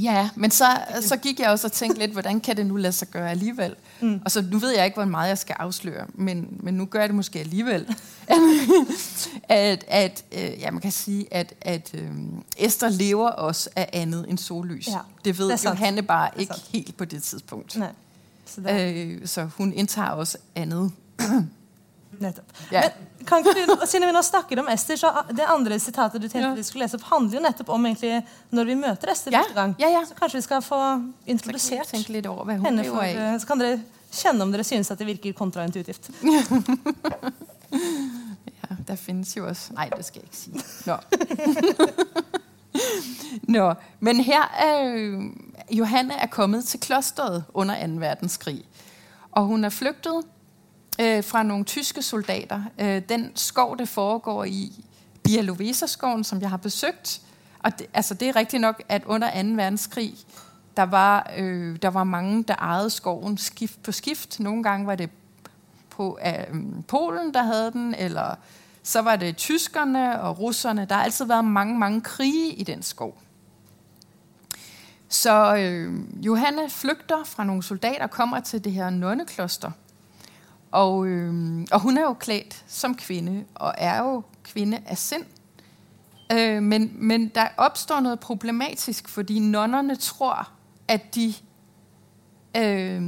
[0.02, 0.64] Ja, men så,
[1.00, 3.74] så gik jeg også og tænkte lidt, hvordan kan det nu lade sig gøre alligevel?
[4.00, 4.20] Mm.
[4.24, 6.98] Og så nu ved jeg ikke, hvor meget jeg skal afsløre, men, men nu gør
[6.98, 7.96] jeg det måske alligevel.
[9.48, 12.10] at, at øh, ja, man kan sige, at, at øh,
[12.56, 14.88] Esther lever også af andet end sollys.
[14.88, 15.64] Ja, det ved det.
[15.64, 17.76] Johanne bare ikke helt på det tidspunkt.
[17.76, 17.88] Nei.
[18.46, 20.92] Så Øh, så hun indtager også andet.
[22.20, 22.52] Nettopp.
[22.72, 22.80] Ja.
[22.86, 26.28] Men kan ikke du, siden vi nå snakker om Ester, så det andre sitatet du
[26.28, 26.54] tenkte Ja.
[26.56, 29.54] vi skulle lese opp, handler jo nettopp om egentlig når vi møter Ester Ja, første
[29.54, 29.74] gang.
[29.78, 30.04] ja, ja.
[30.08, 30.80] Så kanskje vi skal få
[31.26, 33.80] introdusert lidt over, henne for eh, Så kan dere
[34.12, 36.10] kjenne om dere synes at det virker kontraintuitivt.
[38.68, 39.72] Ja, der findes jo også...
[39.74, 40.62] Nej, det skal jeg ikke sige.
[40.86, 40.96] Nå.
[43.58, 45.22] Nå, men her er øh,
[45.70, 47.92] Johanne er kommet til klosteret under 2.
[48.00, 48.64] verdenskrig.
[49.32, 50.24] Og hun er flygtet
[51.00, 52.62] øh, fra nogle tyske soldater.
[52.78, 54.84] Øh, den skov, det foregår i,
[55.28, 57.20] Bialoveserskoven, som jeg har besøgt.
[57.58, 59.48] Og det, altså, det er rigtigt nok, at under 2.
[59.48, 60.14] verdenskrig,
[60.76, 64.40] der var, øh, der var mange, der ejede skoven skift på skift.
[64.40, 65.10] Nogle gange var det
[65.90, 66.56] på øh,
[66.88, 68.34] Polen, der havde den, eller
[68.82, 70.84] så var det tyskerne og russerne.
[70.84, 73.18] Der har altid været mange, mange krige i den skov.
[75.08, 75.94] Så øh,
[76.26, 79.70] Johanne flygter fra nogle soldater og kommer til det her nonnekloster.
[80.70, 85.24] Og, øh, og hun er jo klædt som kvinde, og er jo kvinde af sind.
[86.32, 90.48] Øh, men, men der opstår noget problematisk, fordi nonnerne tror,
[90.88, 91.34] at de,
[92.56, 93.02] øh,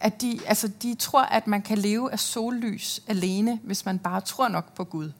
[0.00, 4.20] at de, altså de tror, at man kan leve af sollys alene, hvis man bare
[4.20, 5.12] tror nok på Gud.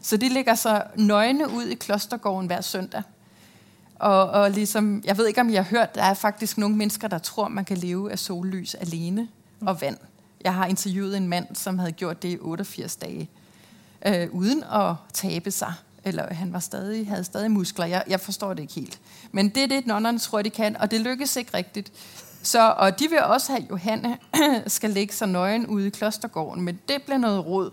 [0.00, 3.02] Så de ligger så nøgne ud i klostergården hver søndag.
[3.94, 7.08] Og, og ligesom, jeg ved ikke, om I har hørt, der er faktisk nogle mennesker,
[7.08, 9.28] der tror, man kan leve af sollys alene
[9.60, 9.96] og vand.
[10.44, 13.30] Jeg har interviewet en mand, som havde gjort det i 88 dage,
[14.06, 15.72] øh, uden at tabe sig.
[16.04, 17.86] Eller han var stadig, havde stadig muskler.
[17.86, 19.00] Jeg, jeg forstår det ikke helt.
[19.32, 21.92] Men det er det, nonnerne tror, de kan, og det lykkes ikke rigtigt.
[22.42, 24.18] Så, og de vil også have, at Johanne
[24.66, 27.70] skal lægge sig nøgen ude i klostergården, men det bliver noget råd.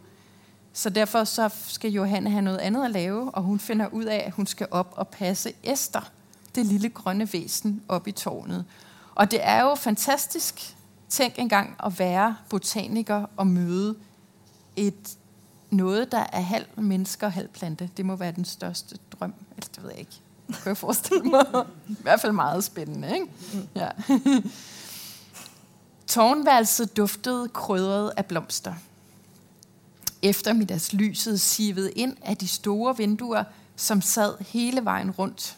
[0.73, 4.23] Så derfor så skal Johanne have noget andet at lave, og hun finder ud af,
[4.27, 6.09] at hun skal op og passe Esther,
[6.55, 8.65] det lille grønne væsen, op i tårnet.
[9.15, 10.75] Og det er jo fantastisk,
[11.11, 13.95] tænk engang at være botaniker og møde
[14.75, 15.17] et
[15.69, 17.89] noget, der er halv menneske og halv plante.
[17.97, 19.33] Det må være den største drøm.
[19.57, 20.21] Eller det ved jeg ikke.
[20.47, 21.45] Det kan jeg forestille mig.
[21.89, 23.27] I hvert fald meget spændende, ikke?
[23.75, 23.89] Ja.
[26.07, 28.73] Tårnværelset duftede krydret af blomster.
[30.21, 33.43] Eftermiddagslyset sivede ind af de store vinduer,
[33.75, 35.57] som sad hele vejen rundt.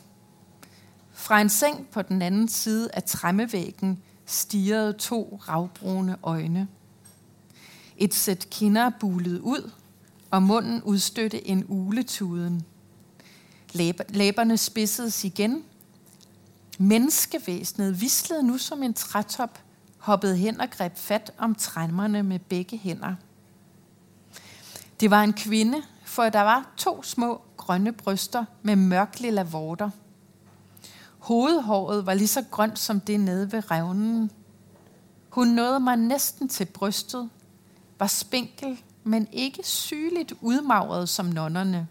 [1.13, 6.67] Fra en seng på den anden side af træmmevæggen stirrede to ravbrune øjne.
[7.97, 9.71] Et sæt kinder bulede ud,
[10.31, 12.63] og munden udstødte en uletuden.
[14.09, 15.63] Læberne spidsedes igen.
[16.79, 19.59] Menneskevæsenet vislede nu som en trætop,
[19.97, 23.15] hoppede hen og greb fat om træmmerne med begge hænder.
[24.99, 29.89] Det var en kvinde, for der var to små grønne bryster med mørklilla vorter.
[31.23, 34.31] Hovedhåret var lige så grønt som det nede ved revnen.
[35.29, 37.29] Hun nåede mig næsten til brystet,
[37.99, 41.87] var spinkel, men ikke sygeligt udmagret som nonnerne.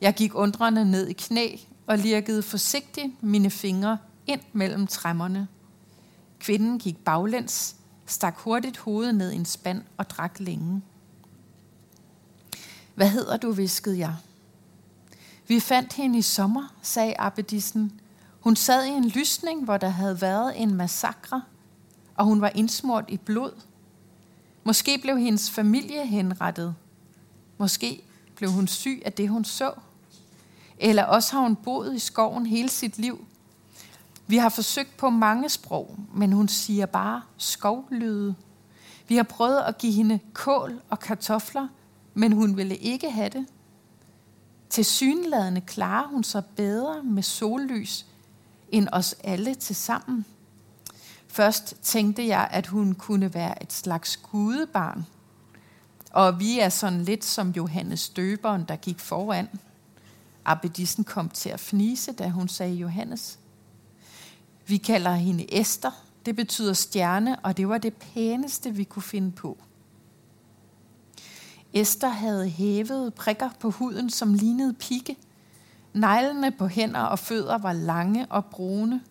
[0.00, 1.56] Jeg gik undrende ned i knæ
[1.86, 5.48] og lirkede forsigtigt mine fingre ind mellem træmmerne.
[6.38, 10.82] Kvinden gik baglæns, stak hurtigt hovedet ned i en spand og drak længe.
[12.94, 14.14] Hvad hedder du, viskede jeg.
[15.48, 18.00] Vi fandt hende i sommer, sagde abbedissen.
[18.40, 21.42] Hun sad i en lysning, hvor der havde været en massakre,
[22.14, 23.52] og hun var indsmurt i blod.
[24.64, 26.74] Måske blev hendes familie henrettet.
[27.58, 28.02] Måske
[28.36, 29.72] blev hun syg af det, hun så.
[30.78, 33.26] Eller også har hun boet i skoven hele sit liv.
[34.26, 38.34] Vi har forsøgt på mange sprog, men hun siger bare skovlyde.
[39.08, 41.68] Vi har prøvet at give hende kål og kartofler,
[42.14, 43.46] men hun ville ikke have det.
[44.70, 48.06] Til synladende klarer hun sig bedre med sollys
[48.72, 50.24] end os alle til sammen.
[51.28, 55.06] Først tænkte jeg, at hun kunne være et slags gudebarn.
[56.12, 59.48] Og vi er sådan lidt som Johannes døberen, der gik foran.
[60.44, 63.38] Abedissen kom til at fnise, da hun sagde Johannes.
[64.66, 65.90] Vi kalder hende Esther.
[66.26, 69.58] Det betyder stjerne, og det var det pæneste, vi kunne finde på.
[71.72, 75.16] Esther havde hævet prikker på huden, som lignede pigge.
[75.98, 79.02] Neglene på hænder og fødder var lange og brune.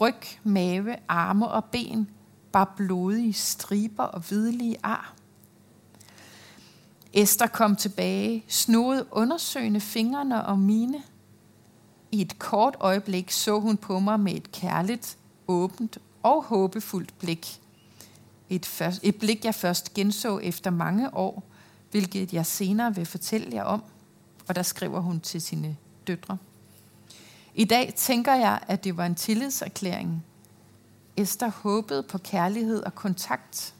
[0.00, 2.10] Ryg, mave, arme og ben
[2.52, 5.14] var blodige striber og hvidlige ar.
[7.12, 11.02] Esther kom tilbage, snodede undersøgende fingrene og mine.
[12.12, 17.60] I et kort øjeblik så hun på mig med et kærligt, åbent og håbefuldt blik.
[18.48, 21.42] Et, først, et blik, jeg først genså efter mange år,
[21.90, 23.82] hvilket jeg senere vil fortælle jer om.
[24.48, 25.76] Og der skriver hun til sine
[26.06, 26.38] døtre.
[27.54, 30.24] I dag tænker jeg, at det var en tillidserklæring.
[31.16, 33.74] Esther håbede på kærlighed og kontakt.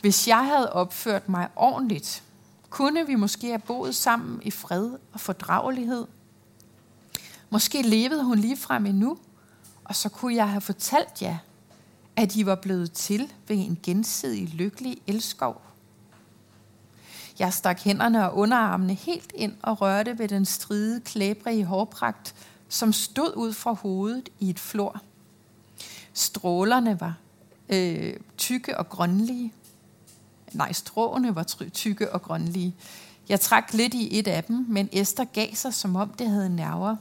[0.00, 2.22] Hvis jeg havde opført mig ordentligt,
[2.70, 6.06] kunne vi måske have boet sammen i fred og fordragelighed.
[7.50, 9.18] Måske levede hun lige frem endnu,
[9.84, 11.38] og så kunne jeg have fortalt jer,
[12.16, 15.62] at I var blevet til ved en gensidig lykkelig elskov.
[17.38, 22.34] Jeg stak hænderne og underarmene helt ind og rørte ved den stride, klæbrige hårpragt,
[22.68, 25.00] som stod ud fra hovedet i et flor.
[26.12, 27.14] Strålerne var
[27.68, 29.52] øh, tykke og grønlige.
[30.52, 32.74] Nej, stråene var tykke og grønlige.
[33.28, 36.56] Jeg trak lidt i et af dem, men Esther gav sig, som om det havde
[36.56, 36.96] nerver.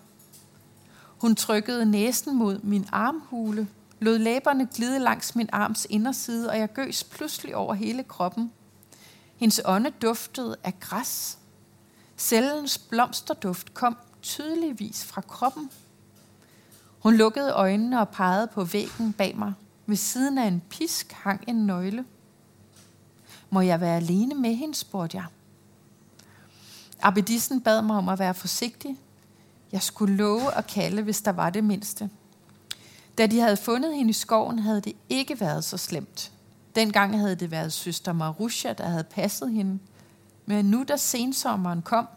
[1.18, 3.68] Hun trykkede næsen mod min armhule,
[4.00, 8.52] lod læberne glide langs min arms inderside, og jeg gøs pludselig over hele kroppen.
[9.36, 11.38] Hendes ånde duftede af græs.
[12.18, 15.70] Cellens blomsterduft kom tydeligvis fra kroppen.
[17.00, 19.54] Hun lukkede øjnene og pegede på væggen bag mig.
[19.86, 22.06] Ved siden af en pisk hang en nøgle.
[23.50, 25.26] Må jeg være alene med hende, spurgte jeg.
[27.02, 29.00] Abedissen bad mig om at være forsigtig.
[29.72, 32.10] Jeg skulle love at kalde, hvis der var det mindste.
[33.18, 36.32] Da de havde fundet hende i skoven, havde det ikke været så slemt.
[36.76, 39.80] Dengang havde det været søster Marusha, der havde passet hende.
[40.46, 42.08] Men nu, da sensommeren kom,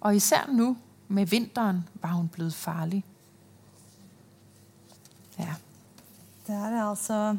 [0.00, 0.76] og især nu
[1.08, 3.04] med vinteren, var hun blevet farlig.
[5.38, 5.54] Ja.
[6.46, 7.36] Det er altså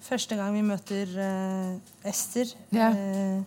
[0.00, 1.06] første gang vi møter
[1.72, 2.88] uh, Ester ja.
[2.90, 3.42] uh,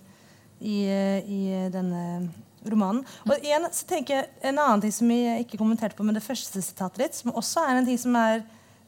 [0.60, 2.32] i, uh, i denne
[2.72, 3.06] romanen.
[3.26, 6.24] Og igjen så tenker jeg En annen ting som jeg ikke kommenterte på med det
[6.24, 8.42] første sitatet ditt, som også er en ting som er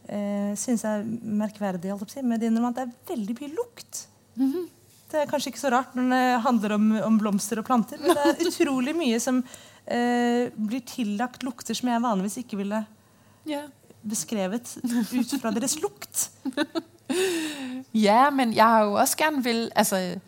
[0.09, 2.73] eh, synes jeg er merkverdig med din roman.
[2.73, 4.07] Det er veldig mye lukt.
[4.35, 4.69] Mm -hmm.
[5.11, 8.09] Det er kanskje ikke så rart når det handler om, om blomster og planter, men
[8.09, 9.43] det er utrolig mye som
[9.85, 12.85] eh, blir tillagt lukter som jeg vanligvis ikke ville
[13.49, 13.69] yeah.
[14.01, 14.77] beskrevet
[15.13, 16.31] ut fra deres lukt.
[18.07, 20.19] ja, men jeg har jo også gerne vil, altså,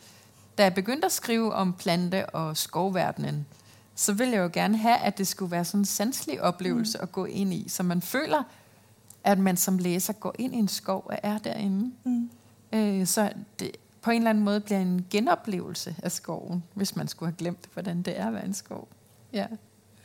[0.57, 3.45] da jeg begyndte at skrive om plante- og skovverdenen,
[3.95, 7.03] så ville jeg jo gerne have, at det skulle være sådan en sanselig oplevelse mm.
[7.03, 8.43] at gå ind i, så man føler,
[9.25, 11.91] at man som læser går ind i en skov og er derinde.
[12.03, 12.29] Mm.
[12.73, 17.07] Øh, så det på en eller anden måde bliver en genoplevelse af skoven, hvis man
[17.07, 18.87] skulle have glemt, hvordan det er at være en skov.
[19.33, 19.45] Ja.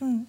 [0.00, 0.26] Mm.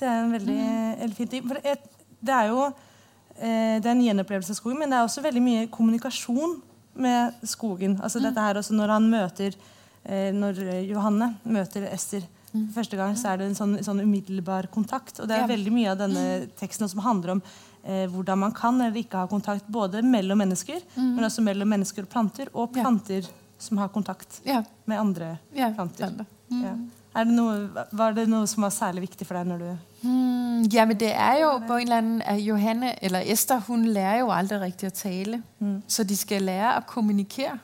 [0.00, 1.00] Det er en veldig, mm.
[1.00, 1.76] veldig fint For det,
[2.20, 5.42] det er jo eh, det er en gjenopplevelse av skogen, men det er også veldig
[5.42, 6.56] mye kommunikasjon
[6.94, 7.98] med skogen.
[8.02, 8.24] Altså mm.
[8.24, 9.56] dette her også Når han møter
[10.04, 12.68] eh, Når Johanne møter Ester mm.
[12.74, 15.20] første gang, så er det en sånn, sånn umiddelbar kontakt.
[15.20, 15.52] Og det er ja.
[15.52, 16.26] veldig mye av denne
[16.56, 17.44] teksten som handler om
[17.86, 21.14] eh, hvordan man kan eller ikke ha kontakt både mellom mennesker, mm.
[21.16, 23.34] men også mellom mennesker og planter, og planter ja.
[23.58, 24.62] som har kontakt ja.
[24.84, 25.72] med andre ja.
[25.74, 26.24] planter.
[26.50, 26.62] Mm.
[26.62, 26.76] Ja.
[27.16, 29.68] Det noe, var det noe som var særlig viktig for deg når du
[30.04, 33.86] mm, Ja, men det er jo på en eller annen at Johanne, eller Esther, hun
[33.88, 35.40] lærer jo aldri riktig å tale.
[35.58, 35.78] Mm.
[35.88, 37.56] Så de skal lære å kommunikere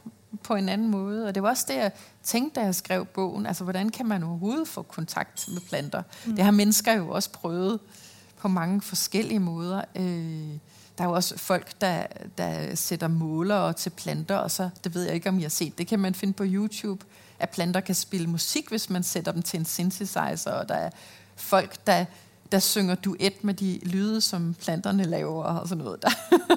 [0.42, 1.26] på en annen måte.
[1.26, 1.92] Og det var også det jeg
[2.24, 3.46] tenkte da jeg skrev boken.
[3.46, 6.08] Altså, hvordan kan man overhodet få kontakt med planter?
[6.24, 6.36] Mm.
[6.36, 8.00] Det har mennesker jo også prøvet
[8.42, 9.82] på mange forskellige måder.
[9.96, 10.58] Øh,
[10.98, 12.06] der er jo også folk, der,
[12.38, 15.78] der sætter målere til planter, og så, det ved jeg ikke, om I har set,
[15.78, 17.04] det kan man finde på YouTube,
[17.38, 20.90] at planter kan spille musik, hvis man sætter dem til en synthesizer, og der er
[21.36, 22.04] folk, der,
[22.52, 26.10] der synger duet med de lyde, som planterne laver, og sådan noget der.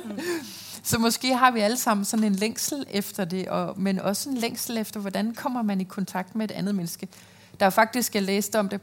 [0.06, 0.19] Mm.
[0.84, 4.38] så måske har vi alle sammen sådan en længsel efter det, og, men også en
[4.38, 7.08] længsel efter, hvordan kommer man i kontakt med et andet menneske.
[7.60, 8.82] Der er faktisk, jeg læste om det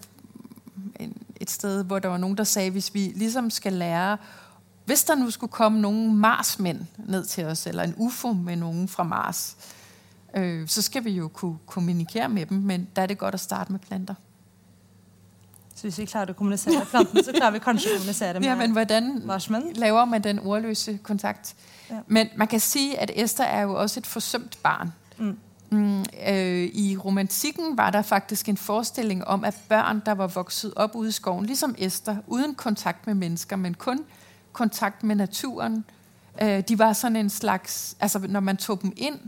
[1.42, 4.18] et sted, hvor der var nogen, der sagde, hvis vi ligesom skal lære
[4.84, 8.88] hvis der nu skulle komme nogle Marsmænd ned til os, eller en UFO med nogen
[8.88, 9.56] fra Mars,
[10.36, 13.40] øh, så skal vi jo kunne kommunikere med dem, men der er det godt at
[13.40, 14.14] starte med planter.
[15.74, 18.42] Så hvis vi klarer at kommunicere med planten, så klarer vi kanskje at kommunicere med
[18.42, 19.74] Ja, men hvordan marsmænd?
[19.74, 21.54] laver man den ordløse kontakt?
[21.90, 21.98] Ja.
[22.06, 24.92] Men man kan sige, at Esther er jo også et forsømt barn.
[25.18, 25.38] Mm.
[25.72, 30.72] Mm, øh, I romantikken var der faktisk en forestilling om, at børn, der var vokset
[30.76, 34.04] op ude i skoven, ligesom Esther, uden kontakt med mennesker, men kun
[34.52, 35.84] kontakt med naturen.
[36.42, 39.18] Øh, de var sådan en slags, altså når man tog dem ind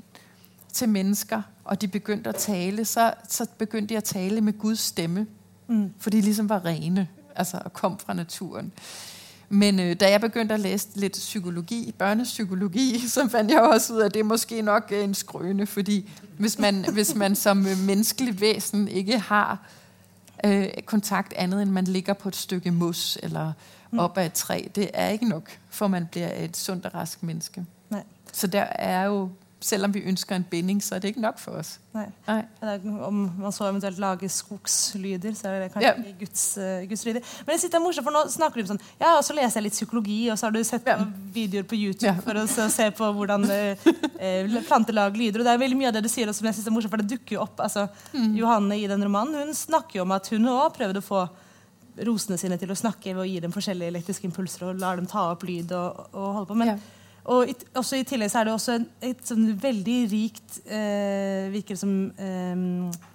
[0.72, 4.80] til mennesker, og de begyndte at tale, så, så begyndte de at tale med Guds
[4.80, 5.26] stemme,
[5.68, 5.90] mm.
[5.98, 8.72] for de ligesom var rene, altså og kom fra naturen.
[9.48, 14.00] Men øh, da jeg begyndte at læse lidt psykologi, børnepsykologi, så fandt jeg også ud
[14.00, 18.40] af, at det er måske nok en skrøne, fordi hvis man, hvis man som menneskelig
[18.40, 19.58] væsen ikke har
[20.44, 23.52] øh, kontakt andet, end man ligger på et stykke mos, eller
[23.90, 23.98] mm.
[23.98, 24.62] op ad et træ.
[24.74, 27.64] Det er ikke nok, for man bliver et sundt og rask menneske.
[27.90, 28.02] Nej.
[28.32, 29.28] Så der er jo,
[29.64, 31.78] selvom vi ønsker en binding, så er det ikke nok for os.
[31.94, 32.08] Nej.
[32.26, 32.80] Nej.
[33.06, 36.14] Om man så eventuelt lager skogslyder, så er det kanskje ja.
[36.20, 37.20] Guds, uh, Guds lyder.
[37.46, 39.60] Men jeg det er morsomt, for nå snakker du om sånn, jeg har også lest
[39.64, 40.98] litt psykologi, og så har du sett ja.
[41.34, 42.16] videoer på YouTube ja.
[42.26, 45.40] for å se på hvordan uh, plantelag lyder.
[45.40, 47.04] Og det er veldig mye av det du sier som jeg synes er morsomt, for
[47.04, 47.64] det dukker jo opp.
[47.64, 48.34] altså mm.
[48.42, 51.24] Johanne i den romanen, hun snakker jo om at hun også prøvde å få
[52.04, 55.06] rosene sine til å snakke ved å gi dem forskjellige elektriske impulser og lar dem
[55.10, 55.72] ta opp lyd.
[55.72, 56.58] og, og holde på.
[56.58, 57.02] Men, ja.
[57.24, 61.50] Og i, også I tillegg så er det også et, et sånn veldig rikt eh,
[61.54, 62.64] virker som eh,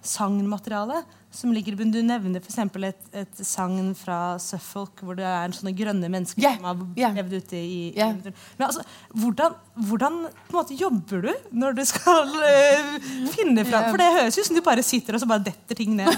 [0.02, 2.58] sangmateriale som ligger Du nevner f.eks.
[2.88, 6.58] Et, et sagn fra Suffolk hvor det er sånne grønne mennesker yeah.
[6.58, 7.13] som har yeah.
[7.19, 8.15] levd ute i, yeah.
[8.17, 9.58] i Men altså, hvordan,
[9.89, 10.17] hvordan
[10.56, 12.95] måte, jobber du når du skal uh,
[13.36, 13.91] finne fram?
[13.91, 16.10] For det høres ut som du bare sitter og så bare detter ting ned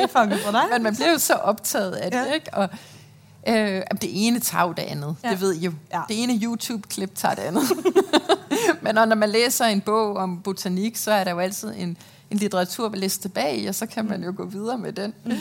[0.00, 0.72] i fanget på deg.
[0.72, 2.24] Men man blir jo så opptatt av det.
[2.40, 2.64] ikke?
[2.64, 2.80] Og
[3.48, 5.30] Øh, det ene tager jo det andet, ja.
[5.30, 5.72] det ved I jo.
[5.92, 6.02] Ja.
[6.08, 7.62] Det ene YouTube-klip tager det andet.
[8.82, 11.96] Men når man læser en bog om botanik, så er der jo altid en
[12.30, 15.14] en litteraturliste bag, og så kan man jo gå videre med den.
[15.24, 15.32] Mm.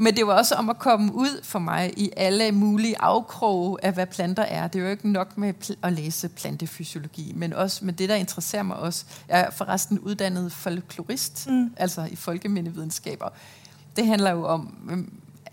[0.00, 3.92] Men det var også om at komme ud for mig i alle mulige afkroge af,
[3.92, 4.68] hvad planter er.
[4.68, 8.62] Det er jo ikke nok med at læse plantefysiologi, men også med det, der interesserer
[8.62, 9.04] mig også.
[9.28, 11.70] Jeg er forresten uddannet folklorist, mm.
[11.76, 13.28] altså i folkemindevidenskaber.
[13.96, 14.74] Det handler jo om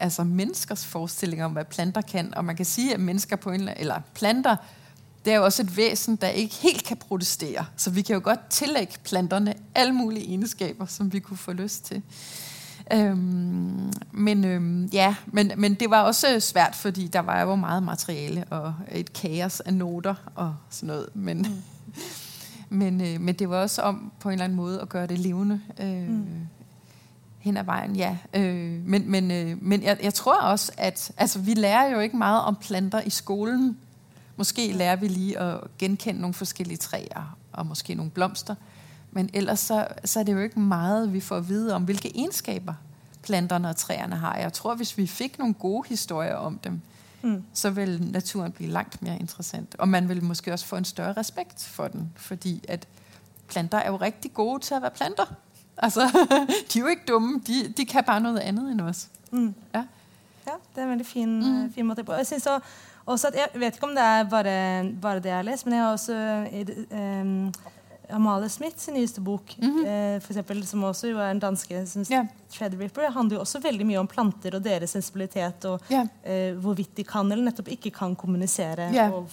[0.04, 2.34] altså menneskers forestillinger om, hvad planter kan.
[2.36, 4.56] Og man kan sige, at mennesker på en eller planter
[5.26, 7.66] det er jo også et væsen, der ikke helt kan protestere.
[7.76, 11.86] Så vi kan jo godt tillægge planterne alle mulige egenskaber, som vi kunne få lyst
[11.86, 12.02] til.
[12.94, 17.84] Øhm, men øhm, ja, men, men det var også svært, fordi der var jo meget
[17.84, 21.10] materiale og et kaos af noter og sådan noget.
[21.14, 21.98] Men, mm.
[22.80, 25.20] men, øh, men det var også om på en eller anden måde at gøre det
[25.20, 26.26] levende øh, mm.
[27.44, 28.18] Hen ad vejen, ja.
[28.34, 32.18] Øh, men men, øh, men jeg, jeg tror også, at altså, vi lærer jo ikke
[32.18, 33.78] meget om planter i skolen.
[34.36, 38.56] Måske lærer vi lige at genkende nogle forskellige træer, og måske nogle blomster.
[39.12, 42.18] Men ellers så, så er det jo ikke meget, vi får at vide om, hvilke
[42.18, 42.74] egenskaber
[43.24, 44.38] planterne og træerne har.
[44.38, 46.82] Jeg tror, hvis vi fik nogle gode historier om dem,
[47.22, 47.44] mm.
[47.54, 49.76] så vil naturen blive langt mere interessant.
[49.78, 52.88] Og man vil måske også få en større respekt for den, fordi at
[53.48, 55.36] planter er jo rigtig gode til at være planter.
[55.78, 56.02] Altså,
[56.74, 57.42] de er jo ikke dumme.
[57.48, 59.08] De, de kan bare noget andet end os.
[59.32, 59.54] Mm.
[59.74, 59.84] Ja.
[60.48, 61.74] ja, det er en veldig fin, mm.
[61.74, 62.14] fin måte på.
[62.14, 62.60] Jeg synes så
[63.06, 65.74] også at, jeg vet ikke om det er bare, bare det jeg har lest, men
[65.74, 66.16] jeg har også
[66.92, 67.54] um,
[68.10, 69.88] Amalie Smiths nyeste bok, mm -hmm.
[69.88, 72.26] eh, for eksempel, som også jo er en danske som yeah.
[72.52, 76.08] Threadripper, handler jo også veldig mye om planter og deres sensibilitet, og yeah.
[76.26, 79.14] eh, hvorvidt de kan eller nettopp ikke kan kommunisere yeah.
[79.14, 79.30] og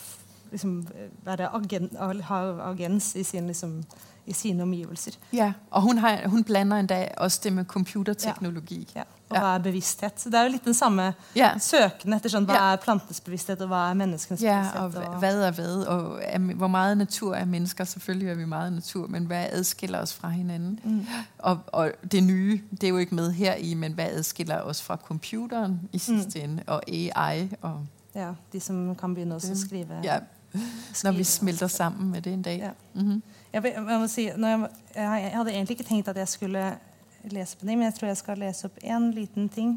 [0.50, 0.86] liksom,
[1.24, 1.90] være agen,
[2.22, 3.84] ha agens i sin liksom,
[4.26, 5.12] i sine omgivelser.
[5.32, 8.88] Ja, og hun, har, hun blander endda også det med computerteknologi.
[8.94, 9.04] Ja, ja.
[9.30, 9.40] Og ja.
[9.40, 10.20] hva er bevissthet?
[10.20, 11.04] Så det er jo litt den samme
[11.38, 11.52] ja.
[11.62, 12.70] søken etter sånn, hva ja.
[12.74, 14.98] er plantes bevissthet, og hva er menneskenes ja, bevissthet?
[14.98, 17.84] Og, og hvad er hvad, og er, hvor meget natur er mennesker?
[17.84, 20.80] Selvfølgelig er vi meget natur, men hvad adskiller os fra hinanden?
[20.84, 21.06] Mm.
[21.38, 24.82] Og, og det nye, det er jo ikke med her i, men hvad adskiller os
[24.82, 26.50] fra computeren i sidste mm.
[26.50, 27.50] ende, og AI?
[27.62, 30.00] Og ja, de som kan begynne også at skrive.
[30.04, 30.18] Ja,
[31.04, 32.58] når vi smelter sammen med det en dag.
[32.58, 32.70] Ja.
[32.94, 33.22] Mm-hmm.
[33.50, 36.64] Jeg, jeg, må si, jeg, jeg, hadde egentlig ikke tenkt at jeg skulle
[37.30, 39.72] lese på det, men jeg tror jeg skal lese opp en liten ting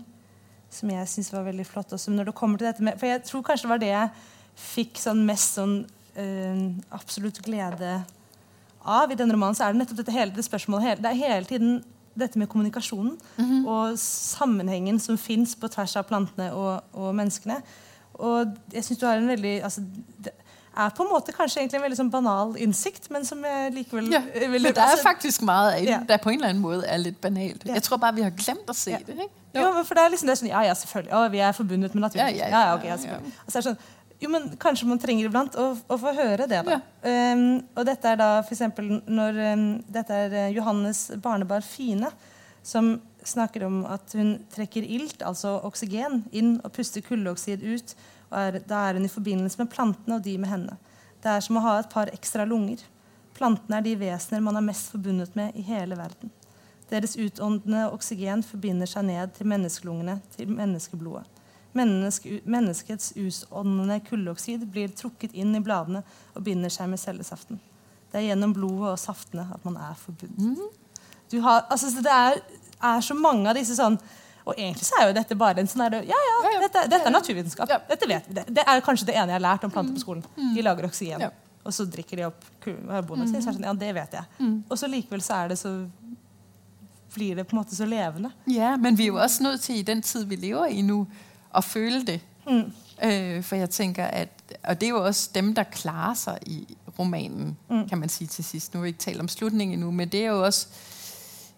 [0.74, 1.94] som jeg syns var veldig flott.
[1.94, 4.12] Også når det kommer til dette med, for jeg tror kanskje det var det jeg
[4.64, 5.80] fikk sånn mest sånn
[6.20, 6.62] eh,
[6.94, 7.96] absolutt glede
[8.84, 11.22] av i denne romanen, så er det nettopp dette hele det spørsmålet hele, Det er
[11.24, 11.76] hele tiden
[12.20, 13.16] dette med kommunikasjonen
[13.66, 17.58] og sammenhengen som fins på tvers av plantene og, og menneskene.
[18.22, 19.82] Og jeg synes du har en veldig altså,
[20.22, 20.36] Det
[20.78, 24.08] er på en måte kanskje egentlig en veldig sånn banal innsikt, men som jeg likevel
[24.12, 26.00] Ja, eh, vil- men der er altså- faktisk meget af det, Ja.
[26.08, 27.66] der på en eller anden måde er lidt banalt.
[27.66, 27.74] Ja.
[27.74, 28.98] Jeg tror bare, vi har glemt at se Ja.
[28.98, 29.10] det.
[29.10, 29.30] Ikke?
[29.56, 31.14] Jo, men for det er liksom det er sånn, Ja, ja, selvfølgelig.
[31.14, 32.36] Å, vi er forbundet med naturen.
[32.36, 32.98] Ja, ja, ja, ja, ok, ja, ja, ja.
[32.98, 33.34] selvfølgelig.
[33.46, 33.78] Og så er det sånn,
[34.22, 36.66] jo, men Kanskje man trenger iblant å, å få høre det.
[36.66, 36.82] da.
[37.04, 42.08] Um, og dette er da for eksempel når um, Dette er eh, Johannes barnebarn Fine
[42.64, 47.94] som snakker om at hun trekker ilt, altså oksygen, inn og puster kulloksid ut.
[48.34, 50.78] Og er, Da er hun i forbindelse med plantene og de med henne.
[51.24, 52.82] Det er som å ha et par ekstra lunger.
[53.38, 56.32] Plantene er de vesener man er mest forbundet med i hele verden.
[56.90, 61.30] Deres utåndende oksygen forbinder seg ned til menneskelungene, til menneskeblodet.
[61.74, 66.04] Menneske, menneskets utåndende kulloksid blir trukket inn i bladene
[66.36, 67.58] og binder seg med cellesaften.
[68.12, 70.60] Det er gjennom blodet og saftene at man er forbundet.
[71.32, 72.38] Du har, altså, så det er,
[72.78, 73.98] er så mange av disse sånn
[74.44, 77.16] Og egentlig så er jo dette bare en sånn der, Ja, ja, dette, dette er
[77.16, 77.72] naturvitenskap.
[77.90, 78.36] Dette vet vi.
[78.36, 80.26] Det, det er kanskje det ene jeg har lært om planter på skolen.
[80.56, 81.30] De lager oksygen.
[81.64, 82.44] Og så drikker de opp.
[82.64, 84.50] Så er det sånn, ja, det vet jeg.
[84.68, 85.72] Og så likevel så er det så
[87.14, 88.32] blir det på en måte så levende.
[88.50, 91.08] Ja, men vi er jo også nødt til i den tid, vi lever i nu,
[91.56, 92.20] at føle det.
[92.48, 92.72] Mm.
[93.04, 94.30] Øh, for jeg tænker, at,
[94.64, 97.90] og det er jo også dem, der klarer sig i romanen, mm.
[97.90, 98.74] kan man sige til sidst.
[98.74, 100.68] Nu har vi ikke talt om slutningen endnu, men det er jo også,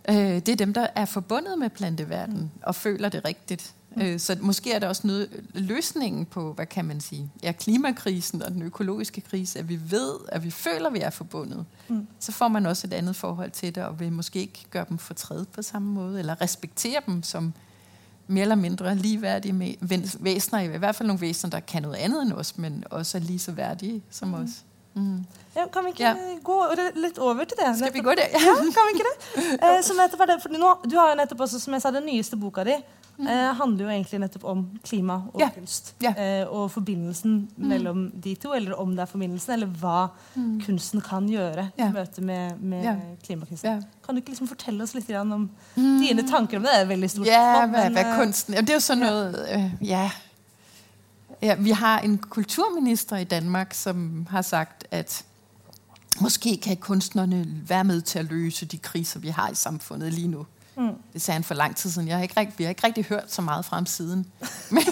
[0.10, 2.62] øh, det er dem, der er forbundet med planteverdenen mm.
[2.64, 3.74] og føler det rigtigt.
[3.96, 4.02] Mm.
[4.02, 8.42] Øh, så måske er der også noget, løsningen på, hvad kan man sige, ja, klimakrisen
[8.42, 11.66] og den økologiske krise, at vi ved, at vi føler, at vi er forbundet.
[11.88, 12.08] Mm.
[12.20, 14.98] Så får man også et andet forhold til det, og vil måske ikke gøre dem
[14.98, 17.54] fortræd på samme måde, eller respektere dem som
[18.28, 19.78] mere eller mindre ligeværdige
[20.20, 23.22] væsener, i hvert fald nogle væsener, der kan noget andet end os, men også er
[23.22, 24.50] lige så værdige som os.
[24.96, 25.26] Mm.
[25.56, 26.16] Ja, kan vi ikke Ja.
[26.44, 26.56] gå
[26.96, 27.78] litt over til det?
[27.78, 28.28] Skal vi gå der?
[28.34, 29.46] Ja, kan vi ikke det?
[29.64, 31.92] Eh, så nettopp er det fordi nå, du har jo nettopp også, som jeg sa,
[31.92, 35.40] Den nyeste boka di eh, handler jo egentlig nettopp om klima og Mm.
[35.40, 35.50] Ja.
[35.56, 35.94] kunst.
[36.04, 36.12] Ja.
[36.18, 40.08] Eh, og forbindelsen mellom de to, eller om det er forbindelsen, eller hva
[40.66, 41.88] kunsten kan gjøre Mm.
[41.88, 43.84] I møte med, med klimakrisen.
[44.06, 46.72] Kan du ikke liksom fortelle oss litt grann om dine tanker om det?
[46.72, 48.54] Det er veldig stort Ja, hvad, men, hvad eh, kunsten...
[48.56, 49.48] Det er jo sådan noget...
[49.52, 50.10] Øh, ja.
[51.46, 51.56] Ja.
[51.56, 55.26] Vi har en kulturminister i Danmark, som har sagt, at
[56.22, 60.28] måske kan kunstnerne være med til at løse de kriser, vi har i samfundet lige
[60.28, 60.46] nu.
[60.78, 60.90] Mm.
[61.14, 62.08] Det sagde han for lang tid siden.
[62.08, 64.26] Jeg har ikke rigtig, vi har ikke rigtig hørt så meget fra ham siden.
[64.72, 64.84] Men,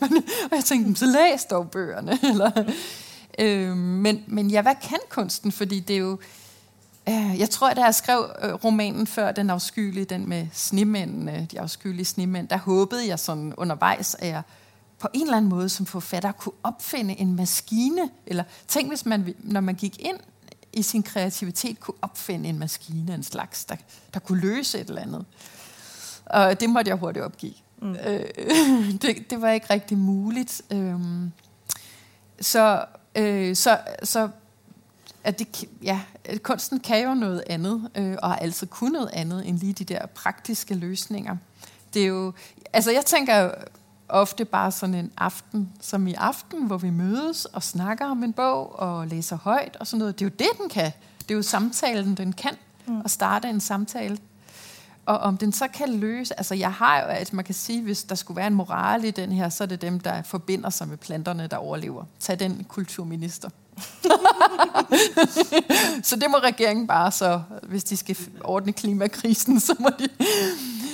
[0.00, 0.16] men,
[0.50, 2.18] og jeg tænkte, så læs dog bøgerne.
[2.32, 2.50] Eller,
[3.38, 5.52] øh, men, men ja, hvad kan kunsten?
[5.52, 6.18] Fordi det er jo...
[7.08, 11.60] Øh, jeg tror, da jeg skrev øh, romanen før, den afskyelige, den med snemændene, de
[11.60, 14.42] afskyelige snemænd, der håbede jeg sådan undervejs, at jeg
[14.98, 18.10] på en eller anden måde som forfatter kunne opfinde en maskine.
[18.26, 20.18] Eller tænk, hvis man, når man gik ind
[20.72, 23.76] i sin kreativitet, kunne opfinde en maskine, en slags, der,
[24.14, 25.24] der kunne løse et eller andet.
[26.26, 27.54] Og det måtte jeg hurtigt opgive.
[27.82, 27.96] Mm.
[28.06, 28.24] Øh,
[29.02, 30.62] det, det var ikke rigtig muligt.
[30.70, 31.32] Øhm,
[32.40, 32.84] så,
[33.14, 34.28] øh, så, så
[35.24, 39.10] at det, ja, at kunsten kan jo noget andet, øh, og har altid kun noget
[39.12, 41.36] andet end lige de der praktiske løsninger.
[41.94, 42.32] Det er jo,
[42.72, 43.50] altså jeg tænker
[44.08, 48.32] ofte bare sådan en aften, som i aften, hvor vi mødes og snakker om en
[48.32, 50.18] bog og læser højt og sådan noget.
[50.18, 50.92] Det er jo det, den kan.
[51.18, 52.56] Det er jo samtalen, den kan.
[52.86, 53.00] Mm.
[53.04, 54.18] At starte en samtale.
[55.06, 58.04] Og om den så kan løse, altså jeg har jo, at man kan sige, hvis
[58.04, 60.88] der skulle være en moral i den her, så er det dem, der forbinder sig
[60.88, 62.04] med planterne, der overlever.
[62.20, 63.48] Tag den kulturminister.
[66.08, 70.08] så det må regeringen bare så, hvis de skal ordne klimakrisen, så må de...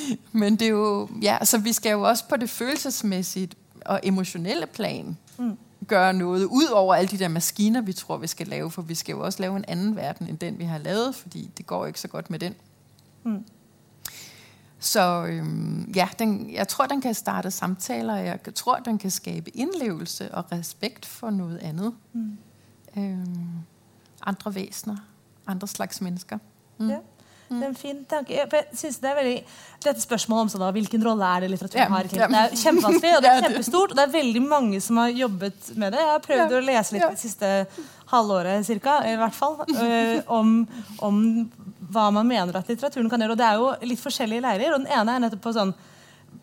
[0.32, 3.55] Men det er jo, ja, altså vi skal jo også på det følelsesmæssigt
[3.86, 5.59] og emotionelle plan mm.
[5.88, 8.94] gøre noget, ud over alle de der maskiner, vi tror, vi skal lave, for vi
[8.94, 11.86] skal jo også lave en anden verden, end den, vi har lavet, fordi det går
[11.86, 12.55] ikke så godt med den.
[13.24, 13.44] Mm.
[14.78, 18.14] Så øhm, ja, den, jeg tror, den kan starte samtaler.
[18.14, 21.94] Jeg tror, den kan skabe indlevelse og respekt for noget andet.
[22.12, 22.38] Mm.
[22.96, 23.48] Øhm,
[24.26, 24.96] andre væsener,
[25.46, 26.38] andre slags mennesker.
[26.78, 26.88] Mm.
[26.88, 26.98] Ja.
[27.61, 28.34] Det er en fin tanke.
[28.36, 29.36] Jeg, jeg synes det er veldig,
[29.86, 33.24] dette spørsmålet om så da, hvilken rolle er det litteraturen har det er kjempevanskelig, og
[33.24, 36.02] det er kjempestort, og det er veldig mange som har jobbet med det.
[36.05, 37.55] Jeg har prøvd å lese litt det siste
[38.12, 40.55] halvåret, cirka, i hvert fall, øh, om,
[41.05, 41.24] om
[41.94, 43.36] hva man mener at litteraturen kan gjøre.
[43.36, 45.74] Og det er jo litt forskjellige leirer, og den ene er nettopp på sånn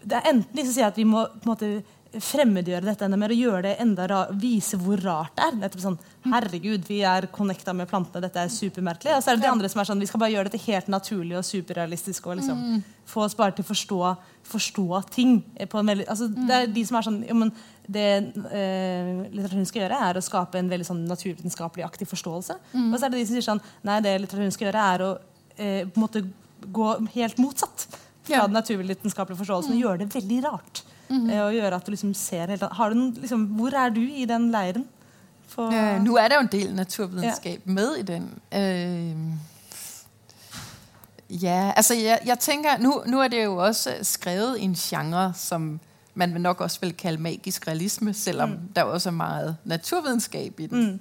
[0.02, 1.72] det er enten de som sier at vi må på en måte
[2.20, 5.54] fremmedgjøre dette enda mer og gjøre det enda ra vise hvor rart det er.
[5.62, 9.16] Nettopp sånn, Herregud, vi er connecta med plantene, dette er supermerkelig.
[9.16, 10.90] Og så er det de andre som er sånn, vi skal bare gjøre dette helt
[10.92, 12.28] naturlig og superrealistisk.
[12.28, 12.84] og liksom Mm.
[13.06, 15.42] få oss bare til å forstå, forstå ting.
[15.70, 17.52] på en veldig, altså Det er de som er sånn, jo, men
[17.92, 22.56] Det eh, litteraturen skal gjøre, er å skape en veldig sånn naturvitenskapelig-aktig forståelse.
[22.74, 22.94] Mm.
[22.94, 25.20] Og så er det de som sier sånn Nei, det litteraturen skal gjøre, er å
[25.58, 26.22] eh, på en måte
[26.72, 27.88] gå helt motsatt
[28.24, 28.48] fra Ja.
[28.48, 30.84] den naturvitenskapelige forståelsen og gjøre det veldig rart.
[31.12, 34.02] Eh, og gjøre at du liksom ser helt har du noen, liksom, Hvor er du
[34.02, 34.88] i den leiren?
[35.48, 37.72] For, Øh, nu er der jo en del naturvidenskab ja.
[37.72, 38.40] med i den.
[38.54, 39.16] Øh,
[41.44, 45.34] ja, altså jeg, jeg tænker, nu, nu er det jo også skrevet i en genre,
[45.36, 45.80] som
[46.14, 48.58] man vil nok også vil kalde magisk realisme, selvom mm.
[48.76, 50.92] der også er meget naturvidenskab i den.
[50.92, 51.00] Mm.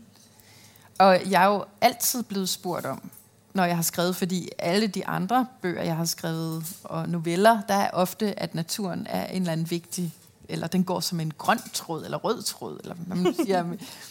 [0.98, 3.10] Og jeg er jo altid blevet spurgt om,
[3.54, 7.74] når jeg har skrevet, fordi alle de andre bøger, jeg har skrevet, og noveller, der
[7.74, 10.14] er ofte, at naturen er en eller anden vigtig,
[10.48, 13.64] eller den går som en grøn tråd, eller rød tråd, eller hvad man siger,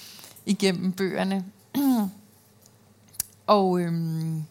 [0.46, 1.46] igennem bøgerne.
[3.48, 4.44] og øhm,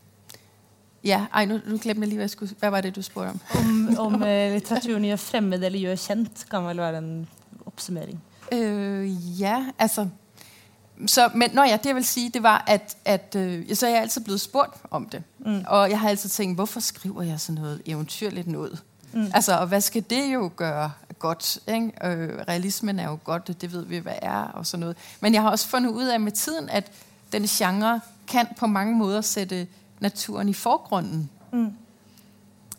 [1.04, 3.28] ja, ej, nu, nu glemte jeg lige, hvad, jeg skulle, hvad var det, du spurgte
[3.28, 3.40] om?
[3.54, 7.28] Om, om eh, litteraturen gjør fremmed eller gjør kjent, kan vel være en
[7.66, 8.22] oppsummering.
[8.52, 10.08] Øh, ja, altså...
[11.06, 13.90] Så, men når jeg det jeg vil sige, det var, at, at øh, så er
[13.90, 15.22] jeg altid blevet spurgt om det.
[15.38, 15.64] Mm.
[15.66, 18.82] Og jeg har altid tænkt, hvorfor skriver jeg sådan noget eventyrligt noget?
[19.12, 19.30] Mm.
[19.34, 21.58] Altså, og hvad skal det jo gøre godt?
[21.68, 21.92] Ikke?
[22.04, 24.96] Øh, realismen er jo godt, det ved vi, hvad er, og sådan noget.
[25.20, 26.92] Men jeg har også fundet ud af med tiden, at
[27.32, 29.66] den genre kan på mange måder sætte
[30.00, 31.30] naturen i forgrunden.
[31.52, 31.72] Mm.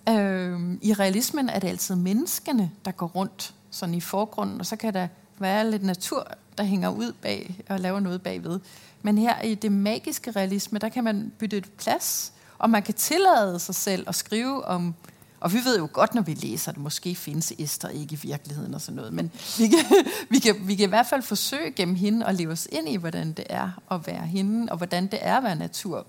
[0.09, 4.75] Øh, I realismen er det altid menneskene, der går rundt sådan i forgrunden, og så
[4.75, 5.07] kan der
[5.39, 6.27] være lidt natur,
[6.59, 8.59] der hænger ud bag og laver noget bagved.
[9.01, 12.93] Men her i det magiske realisme, der kan man bytte et plads, og man kan
[12.93, 14.95] tillade sig selv at skrive om,
[15.39, 18.73] og vi ved jo godt, når vi læser, at måske findes Esther ikke i virkeligheden
[18.73, 19.85] og sådan noget, men vi kan,
[20.31, 22.95] vi kan, vi kan i hvert fald forsøge gennem hende at leve os ind i,
[22.95, 26.05] hvordan det er at være hende, og hvordan det er at være natur.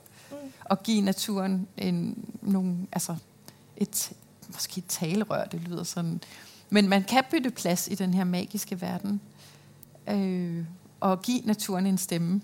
[0.64, 3.16] Og give naturen en, nogle, altså
[3.76, 4.12] et,
[4.48, 6.20] måske et talerør, det lyder sådan.
[6.70, 9.20] Men man kan bytte plads i den her magiske verden,
[10.14, 10.64] øh,
[11.00, 12.40] og give naturen en stemme.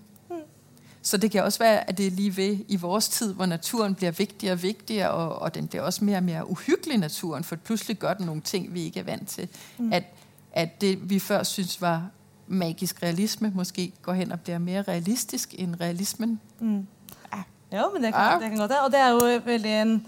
[1.02, 3.94] Så det kan også være, at det er lige ved i vores tid, hvor naturen
[3.94, 7.56] bliver vigtigere og vigtigere, og, og den bliver også mere og mere uhyggelig, naturen, for
[7.56, 9.48] pludselig gør den nogle ting, vi ikke er vant til.
[9.78, 9.92] Mm.
[9.92, 10.04] At,
[10.52, 12.10] at det, vi før synes var
[12.46, 16.40] magisk realisme, måske går hen og bliver mere realistisk end realismen.
[16.60, 16.86] Mm.
[17.34, 17.42] Ja.
[17.72, 18.38] Ja, men det kan, Ja.
[18.40, 18.80] det kan godt være.
[18.84, 20.06] Og det er jo veldig en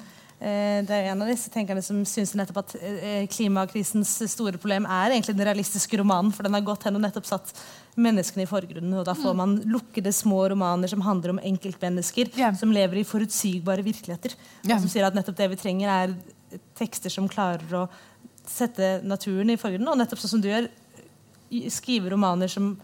[0.86, 5.10] det er en av disse tenkerne som syns nettopp at eh, klimakrisens store problem er
[5.16, 7.50] egentlig den realistiske romanen, for den har gått hen og nettopp satt
[7.98, 8.94] menneskene i forgrunnen.
[9.00, 12.52] Og da får man lukkede små romaner som handler om enkeltmennesker Ja.
[12.54, 14.36] som lever i forutsigbare virkeligheter.
[14.64, 17.88] Og som sier at nettopp det vi trenger, er tekster som klarer å
[18.46, 19.90] sette naturen i forgrunnen.
[19.90, 20.68] Og nettopp sånn som du gjør,
[21.50, 22.76] i- skrive romaner som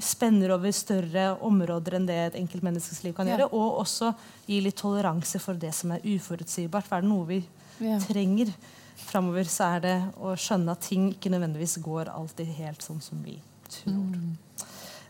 [0.00, 3.36] spenner over større områder enn det et enkeltmenneskes liv kan Ja.
[3.36, 3.52] gjøre.
[3.52, 4.14] Og også
[4.46, 6.84] gi litt toleranse for det som er uforutsigbart.
[6.86, 7.44] For er det noe vi
[7.80, 7.98] Ja.
[7.98, 8.52] trenger
[8.96, 13.22] framover, så er det å skjønne at ting ikke nødvendigvis går alltid helt sånn som
[13.22, 13.92] vi tror.
[13.94, 14.36] Mm.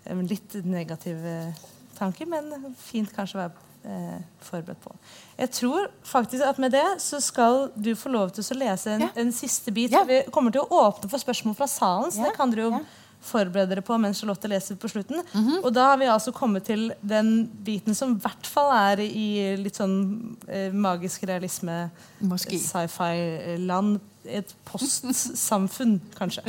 [0.06, 1.52] En Litt negativ eh,
[1.98, 3.52] tanke, men fint kanskje å være
[3.84, 4.92] eh, forberedt på.
[5.38, 9.00] Jeg tror faktisk at med det så skal du få lov til å lese en,
[9.00, 9.08] Ja.
[9.16, 9.90] en siste bit.
[10.06, 12.80] Vi kommer til å åpne for spørsmål fra salen, så det kan dere jo.
[13.20, 15.22] Forberede dere på mens Charlotte leser på slutten.
[15.34, 15.64] Mhm.
[15.64, 19.56] Og da har vi altså kommet til den biten som i hvert fall er i
[19.58, 21.88] litt sånn eh, magisk realisme,
[22.22, 23.98] sci-fi-land.
[24.28, 26.42] Et postsamfunn, kanskje.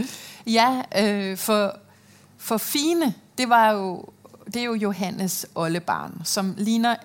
[0.45, 1.77] Ja, øh, for,
[2.37, 4.09] for Fine, det var jo,
[4.45, 6.99] det er jo Johannes oldebarn, som ligner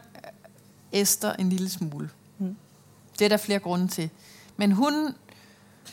[0.95, 2.09] Esther en lille smule.
[2.39, 2.57] Mm.
[3.19, 4.11] Det er der flere grunde til.
[4.57, 5.15] Men hun,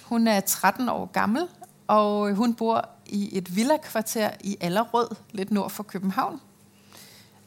[0.04, 1.48] hun er 13 år gammel,
[1.88, 6.42] og hun bor i et villakvarter i Allerød, lidt nord for København.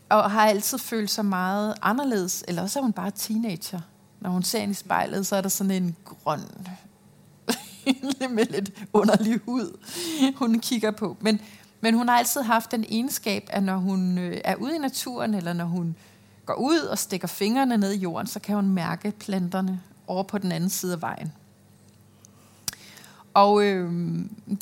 [0.09, 3.81] Og har altid følt sig meget anderledes, eller også er hun bare teenager.
[4.21, 6.41] Når hun ser ind i spejlet, så er der sådan en grøn
[8.35, 9.79] med lidt underlig hud,
[10.37, 11.17] hun kigger på.
[11.21, 11.41] Men,
[11.81, 15.35] men hun har altid haft den egenskab, at når hun øh, er ude i naturen,
[15.35, 15.97] eller når hun
[16.47, 20.39] går ud og stikker fingrene ned i jorden, så kan hun mærke planterne over på
[20.39, 21.33] den anden side af vejen.
[23.35, 23.91] Og øh,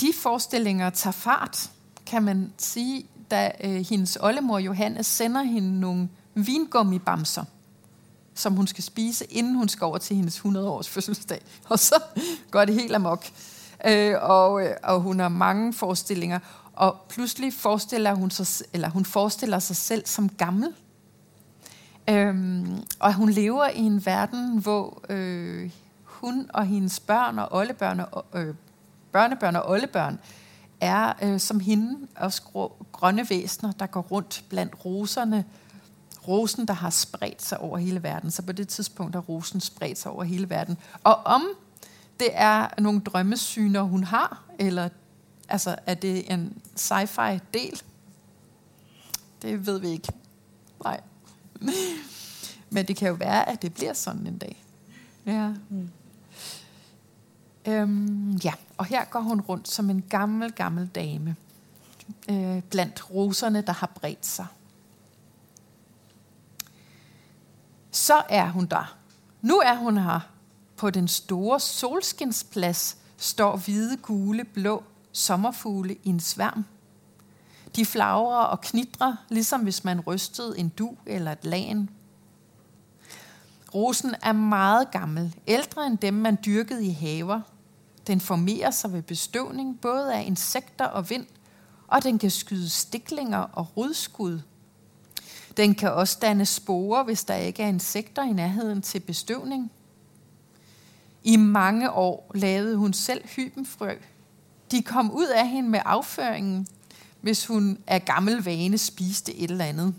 [0.00, 1.70] de forestillinger tager fart,
[2.06, 7.44] kan man sige, da øh, hendes oldemor Johannes sender hende nogle vingummibamser,
[8.34, 11.42] som hun skal spise, inden hun skal over til hendes 100-års fødselsdag.
[11.68, 12.02] Og så
[12.50, 13.26] går det helt amok.
[13.86, 16.38] Øh, og, øh, og hun har mange forestillinger.
[16.72, 20.68] Og pludselig forestiller hun sig, eller hun forestiller sig selv som gammel.
[22.10, 25.70] Øhm, og hun lever i en verden, hvor øh,
[26.04, 28.54] hun og hendes børn og oldebørn og øh,
[29.12, 30.18] børnebørn og oldebørn
[30.80, 32.42] er øh, som hende også
[32.92, 35.44] grønne væsener, der går rundt blandt roserne.
[36.28, 38.30] Rosen, der har spredt sig over hele verden.
[38.30, 40.78] Så på det tidspunkt har rosen spredt sig over hele verden.
[41.04, 41.44] Og om
[42.20, 44.88] det er nogle drømmesyner, hun har, eller
[45.48, 47.82] altså, er det en sci-fi del?
[49.42, 50.08] Det ved vi ikke.
[50.84, 51.00] Nej.
[52.70, 54.64] Men det kan jo være, at det bliver sådan en dag.
[55.26, 55.48] Ja.
[55.68, 55.88] Mm.
[57.68, 61.36] Øhm, ja, og her går hun rundt som en gammel, gammel dame
[62.30, 64.46] øh, blandt roserne, der har bredt sig.
[67.90, 68.96] Så er hun der.
[69.42, 70.20] Nu er hun her.
[70.76, 76.64] På den store solskinsplads står hvide, gule, blå sommerfugle i en sværm.
[77.76, 81.90] De flagrer og knitrer, ligesom hvis man rystede en du eller et lagen.
[83.74, 87.40] Rosen er meget gammel, ældre end dem, man dyrkede i haver.
[88.06, 91.26] Den formerer sig ved bestøvning både af insekter og vind,
[91.88, 94.40] og den kan skyde stiklinger og rodskud.
[95.56, 99.72] Den kan også danne sporer, hvis der ikke er insekter i nærheden til bestøvning.
[101.24, 103.94] I mange år lavede hun selv hybenfrø.
[104.70, 106.66] De kom ud af hende med afføringen,
[107.20, 109.94] hvis hun af gammel vane spiste et eller andet.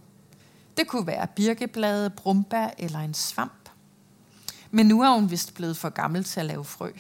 [0.78, 3.70] Det kunne være birkeblade, brumbær eller en svamp.
[4.72, 6.92] Men nu er hun vist blevet for gammel til at lave frø.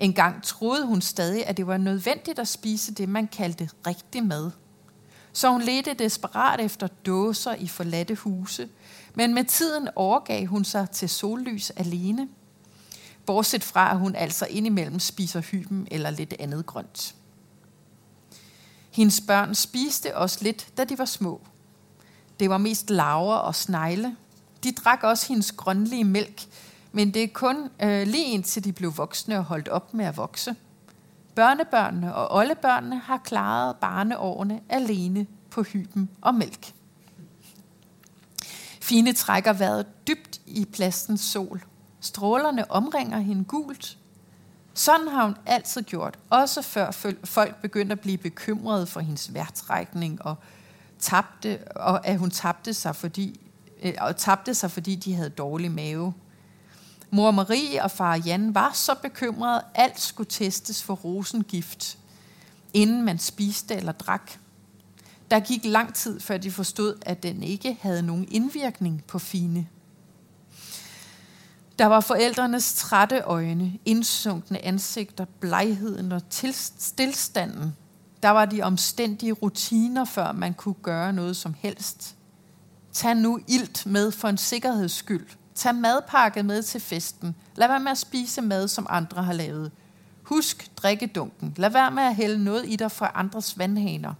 [0.00, 4.50] Engang troede hun stadig, at det var nødvendigt at spise det, man kaldte rigtig mad.
[5.32, 8.68] Så hun ledte desperat efter dåser i forladte huse,
[9.14, 12.28] men med tiden overgav hun sig til sollys alene.
[13.26, 17.14] Bortset fra, at hun altså indimellem spiser hyben eller lidt andet grønt.
[18.90, 21.40] Hendes børn spiste også lidt, da de var små.
[22.40, 24.16] Det var mest laver og snegle.
[24.64, 26.42] De drak også hendes grønlige mælk,
[26.92, 30.16] men det er kun øh, lige indtil de blev voksne og holdt op med at
[30.16, 30.54] vokse.
[31.34, 36.72] Børnebørnene og oldebørnene har klaret barneårene alene på hyben og mælk.
[38.80, 41.62] Fine trækker vejret dybt i plastens sol.
[42.00, 43.98] Strålerne omringer hende gult.
[44.74, 46.90] Sådan har hun altid gjort, også før
[47.24, 50.36] folk begyndte at blive bekymrede for hendes værtrækning og,
[50.98, 53.40] tabte, og at hun tabte sig, fordi,
[53.82, 56.14] øh, og tabte sig, fordi de havde dårlig mave.
[57.12, 61.98] Mor Marie og far Jan var så bekymrede, at alt skulle testes for rosengift,
[62.72, 64.30] inden man spiste eller drak.
[65.30, 69.66] Der gik lang tid, før de forstod, at den ikke havde nogen indvirkning på Fine.
[71.78, 76.22] Der var forældrenes trætte øjne, indsunkne ansigter, blegheden og
[76.78, 77.76] stillstanden.
[78.22, 82.16] Der var de omstændige rutiner, før man kunne gøre noget som helst.
[82.92, 87.34] Tag nu ilt med for en sikkerheds skyld– Tag madpakke med til festen.
[87.56, 89.72] Lad være med at spise mad, som andre har lavet.
[90.22, 91.54] Husk drikkedunken.
[91.56, 94.14] Lad være med at hælde noget i dig fra andres vandhaner.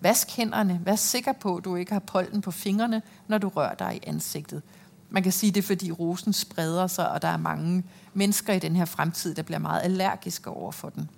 [0.00, 0.80] Vask hænderne.
[0.84, 4.08] Vær sikker på, at du ikke har pollen på fingrene, når du rører dig i
[4.08, 4.62] ansigtet.
[5.10, 8.76] Man kan sige det, fordi rosen spreder sig, og der er mange mennesker i den
[8.76, 11.10] her fremtid, der bliver meget allergiske over for den.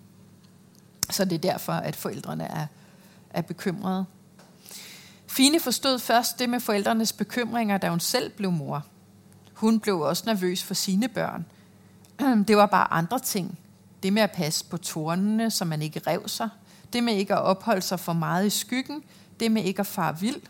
[1.10, 2.66] Så det er derfor, at forældrene er,
[3.30, 4.04] er bekymrede.
[5.26, 8.86] Fine forstod først det med forældrenes bekymringer, da hun selv blev mor.
[9.58, 11.46] Hun blev også nervøs for sine børn.
[12.48, 13.58] Det var bare andre ting.
[14.02, 16.48] Det med at passe på tornene, så man ikke rev sig.
[16.92, 19.02] Det med ikke at opholde sig for meget i skyggen.
[19.40, 20.40] Det med ikke at fare vild.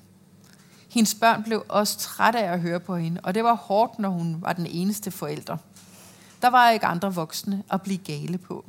[0.89, 4.09] Hendes børn blev også trætte af at høre på hende, og det var hårdt, når
[4.09, 5.57] hun var den eneste forælder.
[6.43, 8.65] Der var ikke andre voksne at blive gale på.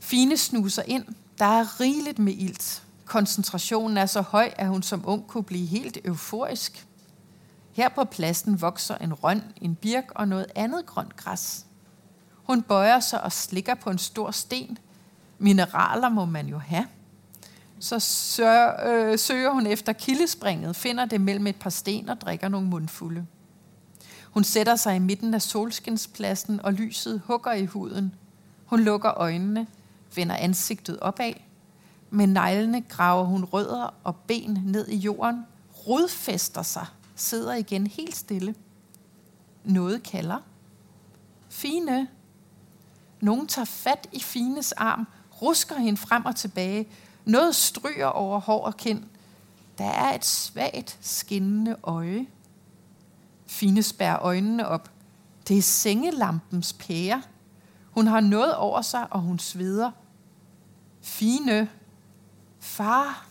[0.00, 1.04] Fine snuser ind.
[1.38, 2.82] Der er rigeligt med ilt.
[3.04, 6.86] Koncentrationen er så høj, at hun som ung kunne blive helt euforisk.
[7.72, 11.66] Her på pladsen vokser en røn, en birk og noget andet grønt græs.
[12.34, 14.78] Hun bøjer sig og slikker på en stor sten.
[15.38, 16.86] Mineraler må man jo have.
[17.78, 22.48] Så søger, øh, søger hun efter kildespringet, finder det mellem et par sten og drikker
[22.48, 23.26] nogle mundfulde.
[24.30, 28.14] Hun sætter sig i midten af solskinspladsen, og lyset hugger i huden.
[28.64, 29.66] Hun lukker øjnene,
[30.14, 31.32] vender ansigtet opad.
[32.10, 35.46] Med neglene graver hun rødder og ben ned i jorden,
[35.86, 36.86] rodfæster sig–
[37.20, 38.54] sidder igen helt stille.
[39.64, 40.38] Noget kalder.
[41.48, 42.08] Fine.
[43.20, 45.06] Nogen tager fat i Fines arm,
[45.42, 46.88] rusker hende frem og tilbage.
[47.24, 49.04] Noget stryger over hår og kind.
[49.78, 52.26] Der er et svagt, skinnende øje.
[53.46, 54.90] Fine spærrer øjnene op.
[55.48, 57.22] Det er sengelampens pære.
[57.90, 59.90] Hun har noget over sig, og hun sveder.
[61.02, 61.70] Fine.
[62.60, 63.26] Far.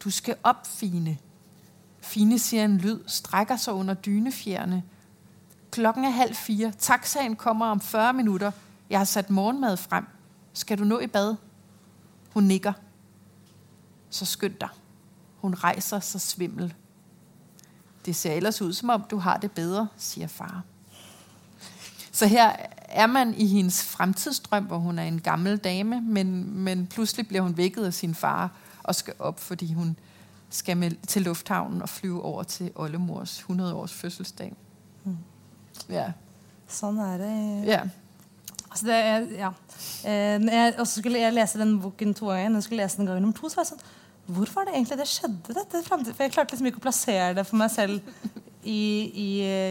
[0.00, 1.18] Du skal op, Fine.
[2.08, 4.82] Fine siger en lyd, strækker sig under dynefjerne.
[5.70, 6.72] Klokken er halv fire.
[6.78, 8.50] Taxaen kommer om 40 minutter.
[8.90, 10.04] Jeg har sat morgenmad frem.
[10.52, 11.36] Skal du nå i bad?
[12.34, 12.72] Hun nikker.
[14.10, 14.68] Så skynd dig.
[15.40, 16.74] Hun rejser sig svimmel.
[18.06, 20.62] Det ser ellers ud, som om du har det bedre, siger far.
[22.12, 26.86] Så her er man i hendes fremtidsdrøm, hvor hun er en gammel dame, men, men
[26.86, 28.50] pludselig bliver hun vækket af sin far
[28.82, 29.96] og skal op, fordi hun
[30.50, 34.52] skal med, til lufthavnen og flyve over til Ollemors 100-års fødselsdag.
[35.04, 35.16] Mm.
[35.92, 36.10] Ja.
[36.68, 37.32] Sånn er det.
[37.68, 37.82] ja.
[38.68, 39.48] Altså det er, ja.
[40.04, 42.50] Eh, når jeg også skulle jeg lese den boken to ganger.
[42.52, 43.86] Når jeg skulle lese den gang nummer to, så var jeg sånn
[44.36, 45.54] Hvor var det egentlig det skjedde?
[45.56, 46.12] dette fremtid?
[46.14, 48.02] For Jeg klarte liksom ikke å plassere det for meg selv
[48.68, 48.76] i,
[49.08, 49.28] i,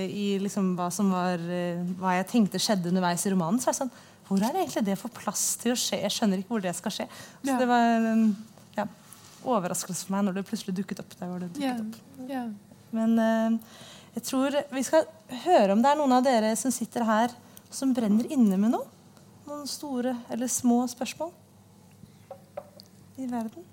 [0.09, 3.61] i liksom hva som var eh, Hva jeg tenkte skjedde underveis i romanen.
[3.61, 3.93] Så er jeg sånn
[4.31, 6.01] Hvor er det egentlig det får plass til å skje?
[6.07, 7.07] Jeg skjønner ikke hvor det skal skje.
[7.43, 7.59] Så Ja.
[7.61, 8.15] det var ja,
[9.47, 11.15] overraskelse for meg når det plutselig dukket opp.
[11.19, 12.29] der hvor det dukket opp.
[12.29, 12.45] ja.
[12.95, 13.57] Men eh,
[14.17, 15.07] jeg tror vi skal
[15.45, 17.33] høre om det er noen av dere som sitter her,
[17.69, 18.87] som brenner inne med noe.
[19.47, 21.31] Noen store eller små spørsmål
[23.17, 23.63] i verden.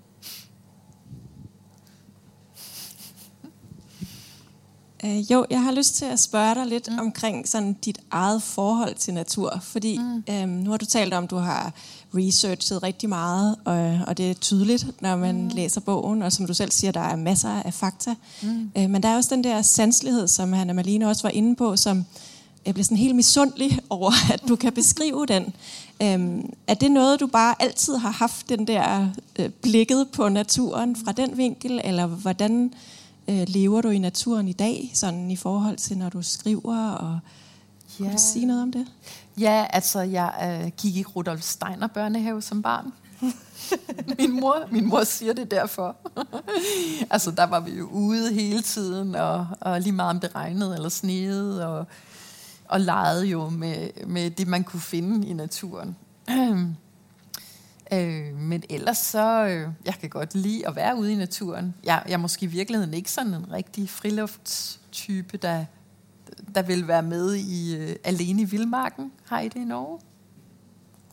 [5.05, 6.99] Øh, jo, jeg har lyst til at spørge dig lidt mm.
[6.99, 9.59] omkring sådan dit eget forhold til natur.
[9.61, 10.23] Fordi mm.
[10.29, 11.73] øhm, nu har du talt om, at du har
[12.17, 15.47] researchet rigtig meget, og, og det er tydeligt, når man mm.
[15.47, 18.15] læser bogen, og som du selv siger, der er masser af fakta.
[18.41, 18.71] Mm.
[18.77, 21.77] Øh, men der er også den der sanselighed, som Hanna Malene også var inde på,
[21.77, 22.05] som
[22.65, 25.53] jeg bliver sådan helt misundelig over, at du kan beskrive den.
[26.01, 29.09] Øhm, er det noget, du bare altid har haft, den der
[29.39, 32.73] øh, blikket på naturen fra den vinkel, eller hvordan
[33.27, 37.19] øh, lever du i naturen i dag, sådan i forhold til, når du skriver, og
[37.97, 38.87] kan du sige noget om det?
[39.39, 42.93] Ja, altså jeg øh, gik i Rudolf Steiner børnehave som barn.
[44.19, 45.95] min, mor, min mor siger det derfor.
[47.13, 50.75] altså der var vi jo ude hele tiden, og, og lige meget om det regnede
[50.75, 51.85] eller sneede, og,
[52.65, 55.95] og legede jo med, med det, man kunne finde i naturen.
[57.91, 61.73] Øh, men ellers så, øh, jeg kan godt lide at være ude i naturen.
[61.83, 65.65] Jeg, jeg er måske i virkeligheden ikke sådan en rigtig friluftstype, der,
[66.55, 69.11] der vil være med i øh, Alene i Vildmarken.
[69.27, 69.99] Har I det i Norge?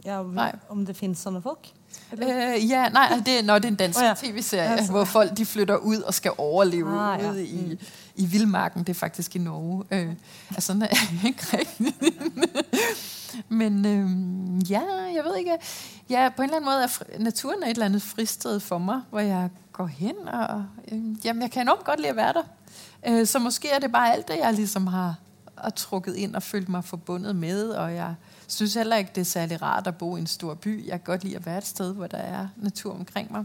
[0.05, 0.57] Ja, om, Nej.
[0.69, 1.69] om det finnes sånne folk?
[2.13, 4.15] Øh, ja, nej, det, er- nå, det er en dansk oh, ja.
[4.17, 7.31] tv-serie, Ja, ja, så- hvor folk de flytter ud og skal overleve Ah, ja.
[7.31, 7.79] ude i,
[8.17, 8.81] i Vildmarken.
[8.81, 9.85] Det er faktisk i Norge.
[9.91, 10.09] Øh,
[10.51, 11.97] altså, sådan er jeg ikke rigtigt.
[13.49, 14.81] Men øh, ja,
[15.15, 15.57] jeg ved ikke.
[16.11, 19.01] Ja, på en eller anden måde er naturen er et eller andet fristed for mig,
[19.11, 22.43] hvor jeg går hen, og øh, jamen, jeg kan enormt godt lide at være der.
[23.09, 25.19] Øh, så måske er det bare alt det, jeg ligesom har,
[25.59, 28.15] har trukket ind og følt mig forbundet med, og jeg
[28.49, 30.87] synes heller ikke, det er særlig rart at bo i en stor by.
[30.87, 33.45] Jeg kan godt lide at være et sted, hvor der er natur omkring mig.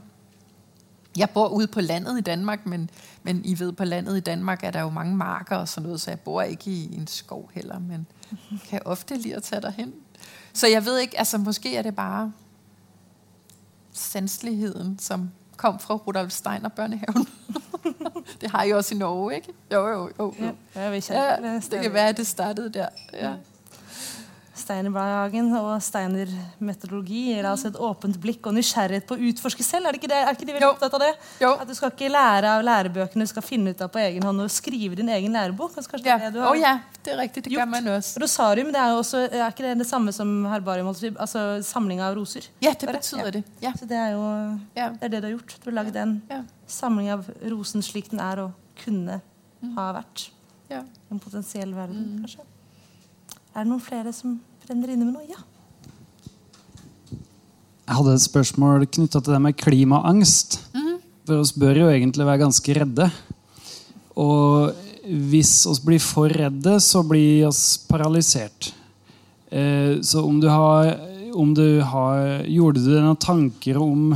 [1.17, 2.89] Jeg bor ude på landet i Danmark, men,
[3.23, 6.01] men I ved, på landet i Danmark er der jo mange marker og sådan noget,
[6.01, 8.07] så jeg bor ikke i en skov heller, men
[8.69, 9.93] kan ofte lide at tage derhen.
[10.53, 12.33] Så jeg ved ikke, altså måske er det bare
[13.91, 17.27] sanseligheden, som kom fra Rudolf Steiner børnehaven.
[18.41, 19.53] det har I også i Norge, ikke?
[19.73, 20.33] Jo, jo, jo.
[20.39, 20.51] jo.
[20.75, 22.87] Ja, vi Ja, det kan være, at det startede der.
[23.13, 23.33] Ja.
[24.67, 29.87] Steinerbarnehagen og Steiner-metodologi gir altså et åpent blikk og nysgjerrighet på å utforske selv.
[29.87, 30.17] Er det ikke, det?
[30.27, 30.71] Er ikke de veldig Jo.
[30.75, 31.11] opptatt av det?
[31.39, 31.51] Jo.
[31.61, 34.43] At du skal ikke lære av lærebøkene, du skal finne ut av på egen hånd
[34.43, 35.73] og skrive din egen lærebok.
[35.77, 36.17] Kanskje Ja.
[36.17, 37.69] det er det du har ja, det er rigtigt, det gjort.
[37.69, 38.19] man også.
[38.21, 40.87] Rosarium det er, også, er ikke det det samme som herbarium?
[40.87, 42.43] altså- Altså samling av roser?
[42.61, 43.31] Ja, det betyder Ja.
[43.31, 43.43] det.
[43.61, 43.71] Ja.
[43.71, 45.55] Så det er jo det, er det du har gjort.
[45.63, 46.21] Du har lagd en
[46.67, 48.51] samling av rosen slik den er og
[48.83, 49.21] kunne
[49.75, 50.29] ha vært.
[50.69, 50.83] Ja.
[51.09, 52.41] En potensiell verden, kanskje.
[53.55, 55.27] Er det noen flere som brenner inne med noe?
[55.29, 55.39] Ja.
[57.87, 60.59] Jeg hadde et spørsmål knytta til det med klimaangst.
[61.27, 63.07] For oss bør jo egentlig være ganske redde.
[64.19, 64.75] Og
[65.07, 68.73] hvis oss blir for redde, så blir oss paralysert.
[69.51, 70.97] Eh, så om du har,
[71.31, 74.09] om du har Gjorde du deg noen tanker om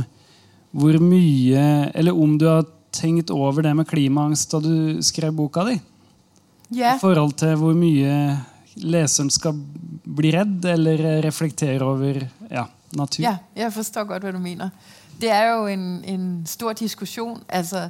[0.76, 1.62] hvor mye
[1.96, 5.78] Eller om du har tenkt over det med klimaangst da du skrev boka di?
[6.76, 6.96] Ja.
[6.96, 8.12] I forhold til hvor mye
[8.76, 9.58] leseren skal
[10.16, 12.64] bli redd eller eh, reflektere over ja,
[12.96, 13.22] natur.
[13.22, 14.68] Ja, jeg forstår godt, hvad du mener.
[15.20, 17.42] Det er jo en, en stor diskussion.
[17.48, 17.88] Altså,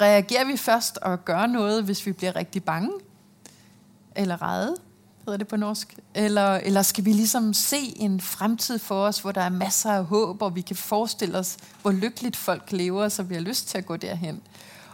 [0.00, 2.90] reagerer vi først og gør noget, hvis vi bliver rigtig bange?
[4.16, 4.76] Eller redde,
[5.24, 5.96] hedder det på norsk?
[6.14, 10.04] Eller, eller skal vi ligesom se en fremtid for os, hvor der er masser af
[10.04, 13.78] håb, og vi kan forestille os, hvor lykkeligt folk lever, så vi har lyst til
[13.78, 14.40] at gå derhen?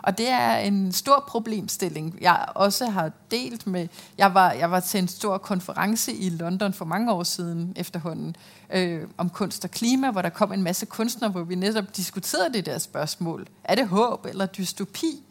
[0.05, 3.89] Og det er en stor problemstilling, jeg også har delt med...
[4.19, 8.37] Jeg var, jeg var til en stor konference i London for mange år siden efterhånden
[8.73, 12.53] øh, om kunst og klima, hvor der kom en masse kunstnere, hvor vi netop diskuterede
[12.53, 13.47] det der spørgsmål.
[13.65, 15.23] Er det håb eller dystopi,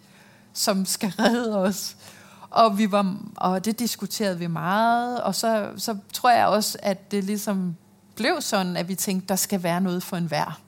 [0.53, 1.95] som skal redde os?
[2.49, 7.11] Og, vi var, og det diskuterede vi meget, og så, så tror jeg også, at
[7.11, 7.75] det ligesom
[8.15, 10.59] blev sådan, at vi tænkte, der skal være noget for enhver.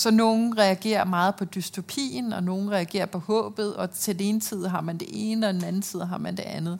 [0.00, 4.40] Så nogen reagerer meget på dystopien, og nogen reagerer på håbet, og til den ene
[4.40, 6.78] tid har man det ene, og den anden side har man det andet.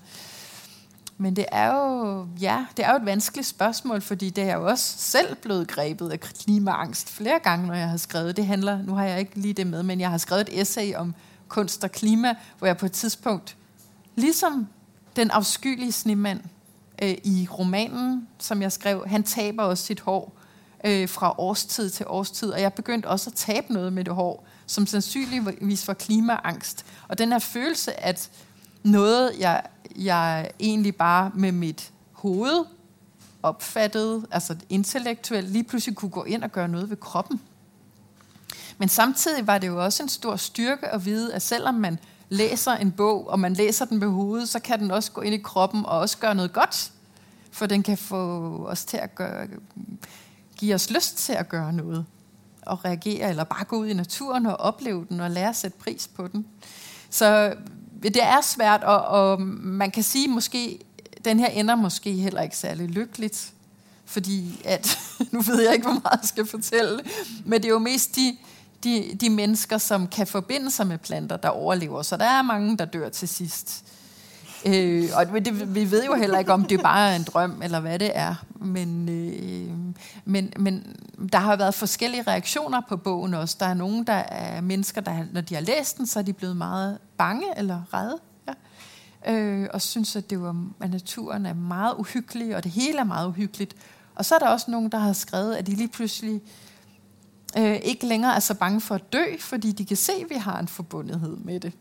[1.18, 4.66] Men det er jo, ja, det er jo et vanskeligt spørgsmål, fordi det er jo
[4.66, 8.36] også selv blevet grebet af klimaangst flere gange, når jeg har skrevet.
[8.36, 10.94] Det handler, nu har jeg ikke lige det med, men jeg har skrevet et essay
[10.94, 11.14] om
[11.48, 13.56] kunst og klima, hvor jeg på et tidspunkt,
[14.16, 14.68] ligesom
[15.16, 16.40] den afskyelige snemand
[17.02, 20.39] øh, i romanen, som jeg skrev, han taber også sit hår
[20.84, 24.46] øh, fra årstid til årstid, og jeg begyndte også at tabe noget med det hår,
[24.66, 26.86] som sandsynligvis var klimaangst.
[27.08, 28.30] Og den her følelse, at
[28.82, 29.62] noget, jeg,
[29.96, 32.64] jeg egentlig bare med mit hoved
[33.42, 37.40] opfattede, altså intellektuelt, lige pludselig kunne gå ind og gøre noget ved kroppen.
[38.78, 42.72] Men samtidig var det jo også en stor styrke at vide, at selvom man læser
[42.72, 45.38] en bog, og man læser den med hovedet, så kan den også gå ind i
[45.38, 46.92] kroppen og også gøre noget godt.
[47.50, 48.16] For den kan få
[48.68, 49.46] os til at gøre,
[50.60, 52.06] give os lyst til at gøre noget.
[52.62, 55.78] Og reagere, eller bare gå ud i naturen og opleve den, og lære at sætte
[55.78, 56.46] pris på den.
[57.10, 57.56] Så øh,
[58.02, 60.78] det er svært, og, og man kan sige måske,
[61.24, 63.52] den her ender måske heller ikke særlig lykkeligt.
[64.04, 64.98] Fordi at,
[65.32, 67.00] nu ved jeg ikke, hvor meget jeg skal fortælle,
[67.44, 68.36] men det er jo mest de,
[68.84, 72.02] de, de mennesker, som kan forbinde sig med planter, der overlever.
[72.02, 73.84] Så der er mange, der dør til sidst.
[74.66, 77.80] Øh, og det, vi ved jo heller ikke, om det bare er en drøm, eller
[77.80, 78.34] hvad det er.
[78.60, 79.94] Men, øh,
[80.24, 80.96] men, men
[81.32, 83.56] der har været forskellige reaktioner på bogen også.
[83.60, 86.32] Der er nogle, der er mennesker, der når de har læst den, så er de
[86.32, 88.18] blevet meget bange eller redde.
[88.48, 89.32] Ja.
[89.32, 93.04] Øh, og synes, at, det var, at naturen er meget uhyggelig, og det hele er
[93.04, 93.74] meget uhyggeligt.
[94.14, 96.40] Og så er der også nogen, der har skrevet, at de lige pludselig
[97.58, 100.34] øh, ikke længere er så bange for at dø, fordi de kan se, at vi
[100.34, 101.72] har en forbundethed med det.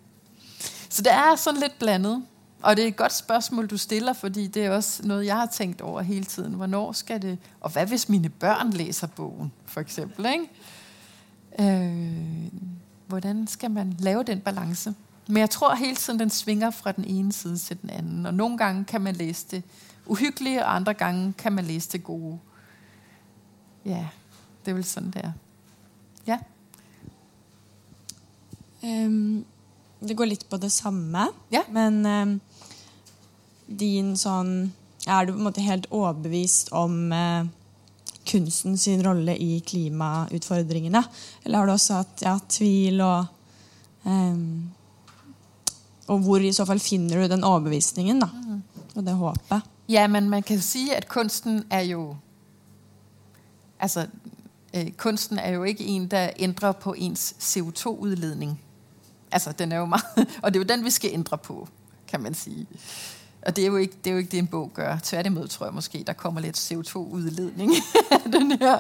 [0.89, 2.23] Så det er sådan lidt blandet.
[2.62, 5.45] Og det er et godt spørgsmål, du stiller, fordi det er også noget, jeg har
[5.45, 6.53] tænkt over hele tiden.
[6.53, 7.38] Hvornår skal det...
[7.62, 10.26] Og hvad hvis mine børn læser bogen, for eksempel?
[10.26, 10.49] Ikke?
[11.60, 12.51] Øh,
[13.07, 14.95] hvordan skal man lave den balance?
[15.28, 18.26] Men jeg tror hele tiden, den svinger fra den ene side til den anden.
[18.26, 19.64] Og nogle gange kan man læse det
[20.05, 22.39] uhyggelige, og andre gange kan man læse det gode.
[23.86, 24.07] Ja,
[24.66, 25.32] det er vel sådan, det er.
[26.28, 26.39] Ja.
[28.86, 29.45] Øhm,
[29.99, 31.63] det går litt på det samme, Ja.
[31.69, 32.35] men um,
[33.67, 34.71] din sånn
[35.07, 37.45] Er du på en måte helt overbevist om uh,
[38.27, 41.01] kunsten sin rolle i klimautfordringene?
[41.43, 43.25] Eller har du også hatt ja, tvil og
[44.03, 44.69] um,
[46.07, 48.29] Og hvor i så fall finner du den overbevisningen da,
[48.95, 49.61] og det håpet?
[49.89, 52.15] Ja, men man kan sige, at kunsten er jo...
[53.79, 54.07] Altså,
[54.73, 58.59] øh, kunsten er jo ikke en, der ændrer på ens CO2-udledning.
[59.32, 60.03] Altså, den er jo meget...
[60.43, 61.67] Og det er jo den, vi skal ændre på,
[62.07, 62.67] kan man sige.
[63.41, 64.97] Og det er jo ikke det, er jo ikke det en bog gør.
[65.03, 67.71] Tværtimod tror jeg måske, der kommer lidt CO2-udledning
[68.25, 68.80] af den her.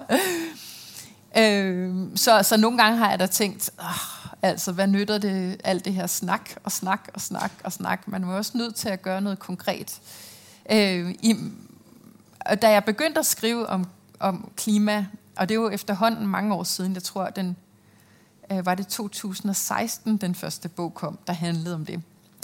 [1.37, 5.85] Øh, så, så nogle gange har jeg da tænkt, oh, altså hvad nytter det, alt
[5.85, 8.07] det her snak og snak og snak og snak.
[8.07, 9.99] Man er også nødt til at gøre noget konkret.
[10.71, 11.35] Øh, i,
[12.39, 13.85] og da jeg begyndte at skrive om,
[14.19, 15.05] om klima,
[15.37, 17.55] og det er jo efterhånden mange år siden, jeg tror, den
[18.51, 22.01] øh, var det 2016, den første bog kom, der handlede om det.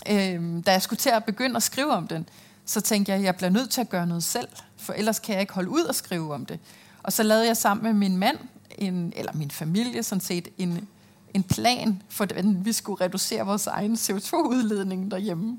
[0.09, 2.29] Øh, da jeg skulle til at begynde at skrive om den,
[2.65, 4.47] så tænkte jeg, at jeg bliver nødt til at gøre noget selv,
[4.77, 6.59] for ellers kan jeg ikke holde ud og skrive om det.
[7.03, 8.37] Og så lavede jeg sammen med min mand,
[8.77, 10.87] en, eller min familie sådan set, en,
[11.33, 15.57] en plan for, hvordan vi skulle reducere vores egen CO2-udledning derhjemme.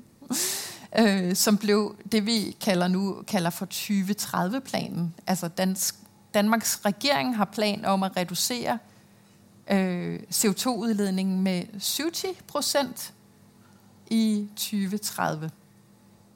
[0.99, 5.13] Øh, som blev det, vi kalder nu kalder for 2030-planen.
[5.27, 5.95] Altså Dansk,
[6.33, 8.77] Danmarks regering har plan om at reducere
[9.69, 13.13] øh, CO2-udledningen med 70 procent
[14.09, 15.51] i 2030.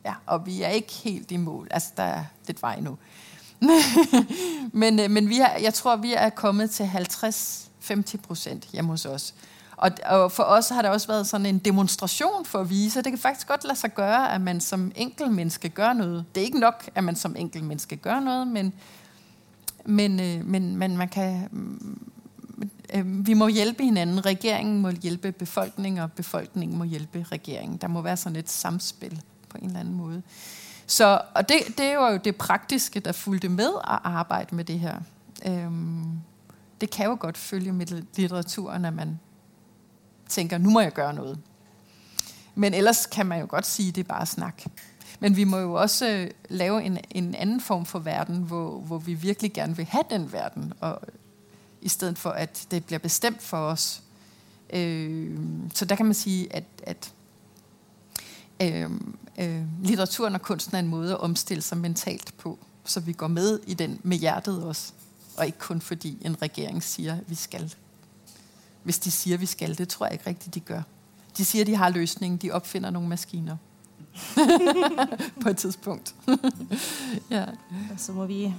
[0.05, 1.67] Ja, og vi er ikke helt i mål.
[1.71, 2.97] Altså, der er lidt vej nu.
[4.82, 9.05] men øh, men vi er, jeg tror, vi er kommet til 50-50 procent hjemme hos
[9.05, 9.34] os.
[9.82, 13.05] Og, og for os har det også været sådan en demonstration for at vise, at
[13.05, 16.25] det kan faktisk godt lade sig gøre, at man som enkel menneske gør noget.
[16.36, 18.73] Det er ikke nok, at man som enkel menneske gør noget, men,
[19.86, 21.49] men, øh, men, men man kan,
[22.94, 24.26] øh, vi må hjælpe hinanden.
[24.26, 27.78] Regeringen må hjælpe befolkningen, og befolkningen må hjælpe regeringen.
[27.78, 30.22] Der må være sådan et samspil på en eller anden måde.
[30.88, 34.80] Så, og det, det var jo det praktiske, der fulgte med at arbejde med det
[34.80, 35.00] her.
[35.46, 36.20] Øhm,
[36.82, 37.86] det kan jo godt følge med
[38.16, 39.20] litteraturen, at man
[40.30, 41.39] tænker, nu må jeg gøre noget.
[42.56, 44.64] Men ellers kan man jo godt sige, at det er bare snak.
[45.20, 48.98] Men vi må jo også øh, lave en, en anden form for verden, hvor, hvor
[48.98, 51.02] vi virkelig gerne vil have den verden, og
[51.82, 54.03] i stedet for at det bliver bestemt for os.
[54.73, 55.39] Øh,
[55.73, 57.13] så der kan man sige, at, at
[58.61, 58.91] øh,
[59.39, 62.59] øh, litteraturen og kunsten er en måde at omstille sig mentalt på.
[62.86, 64.93] så vi går med i den med hjertet også.
[65.38, 67.73] Og ikke kun fordi en regering siger, at vi skal.
[68.84, 70.82] Hvis de siger, at vi skal, det tror jeg ikke rigtigt, de gør.
[71.38, 72.38] De siger, at de har løsningen.
[72.38, 73.57] De opfinder nogle maskiner.
[75.41, 76.15] på et tidspunkt.
[77.29, 77.45] ja.
[77.91, 78.53] Og så må vi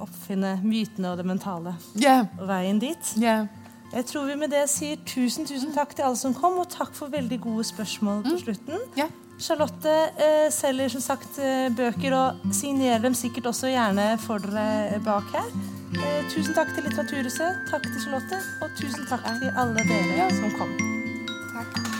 [0.00, 2.22] oppfinne mytene og det mentale ja.
[2.38, 3.14] og veien dit.
[3.20, 3.42] Ja.
[3.90, 6.94] Jeg tror vi med det sier tusen, tusen takk til alle som kom, og takk
[6.94, 8.78] for veldig gode spørsmål på slutten.
[8.98, 9.08] Ja.
[9.40, 15.00] Charlotte eh, selger som sagt eh, bøker, og signerer dem sikkert også gjerne for dere
[15.04, 15.48] bak her.
[15.96, 20.54] Eh, tusen takk til Litteraturhuset, takk til Charlotte, og tusen takk til alle dere som
[20.60, 20.76] kom.
[21.56, 21.99] Tak.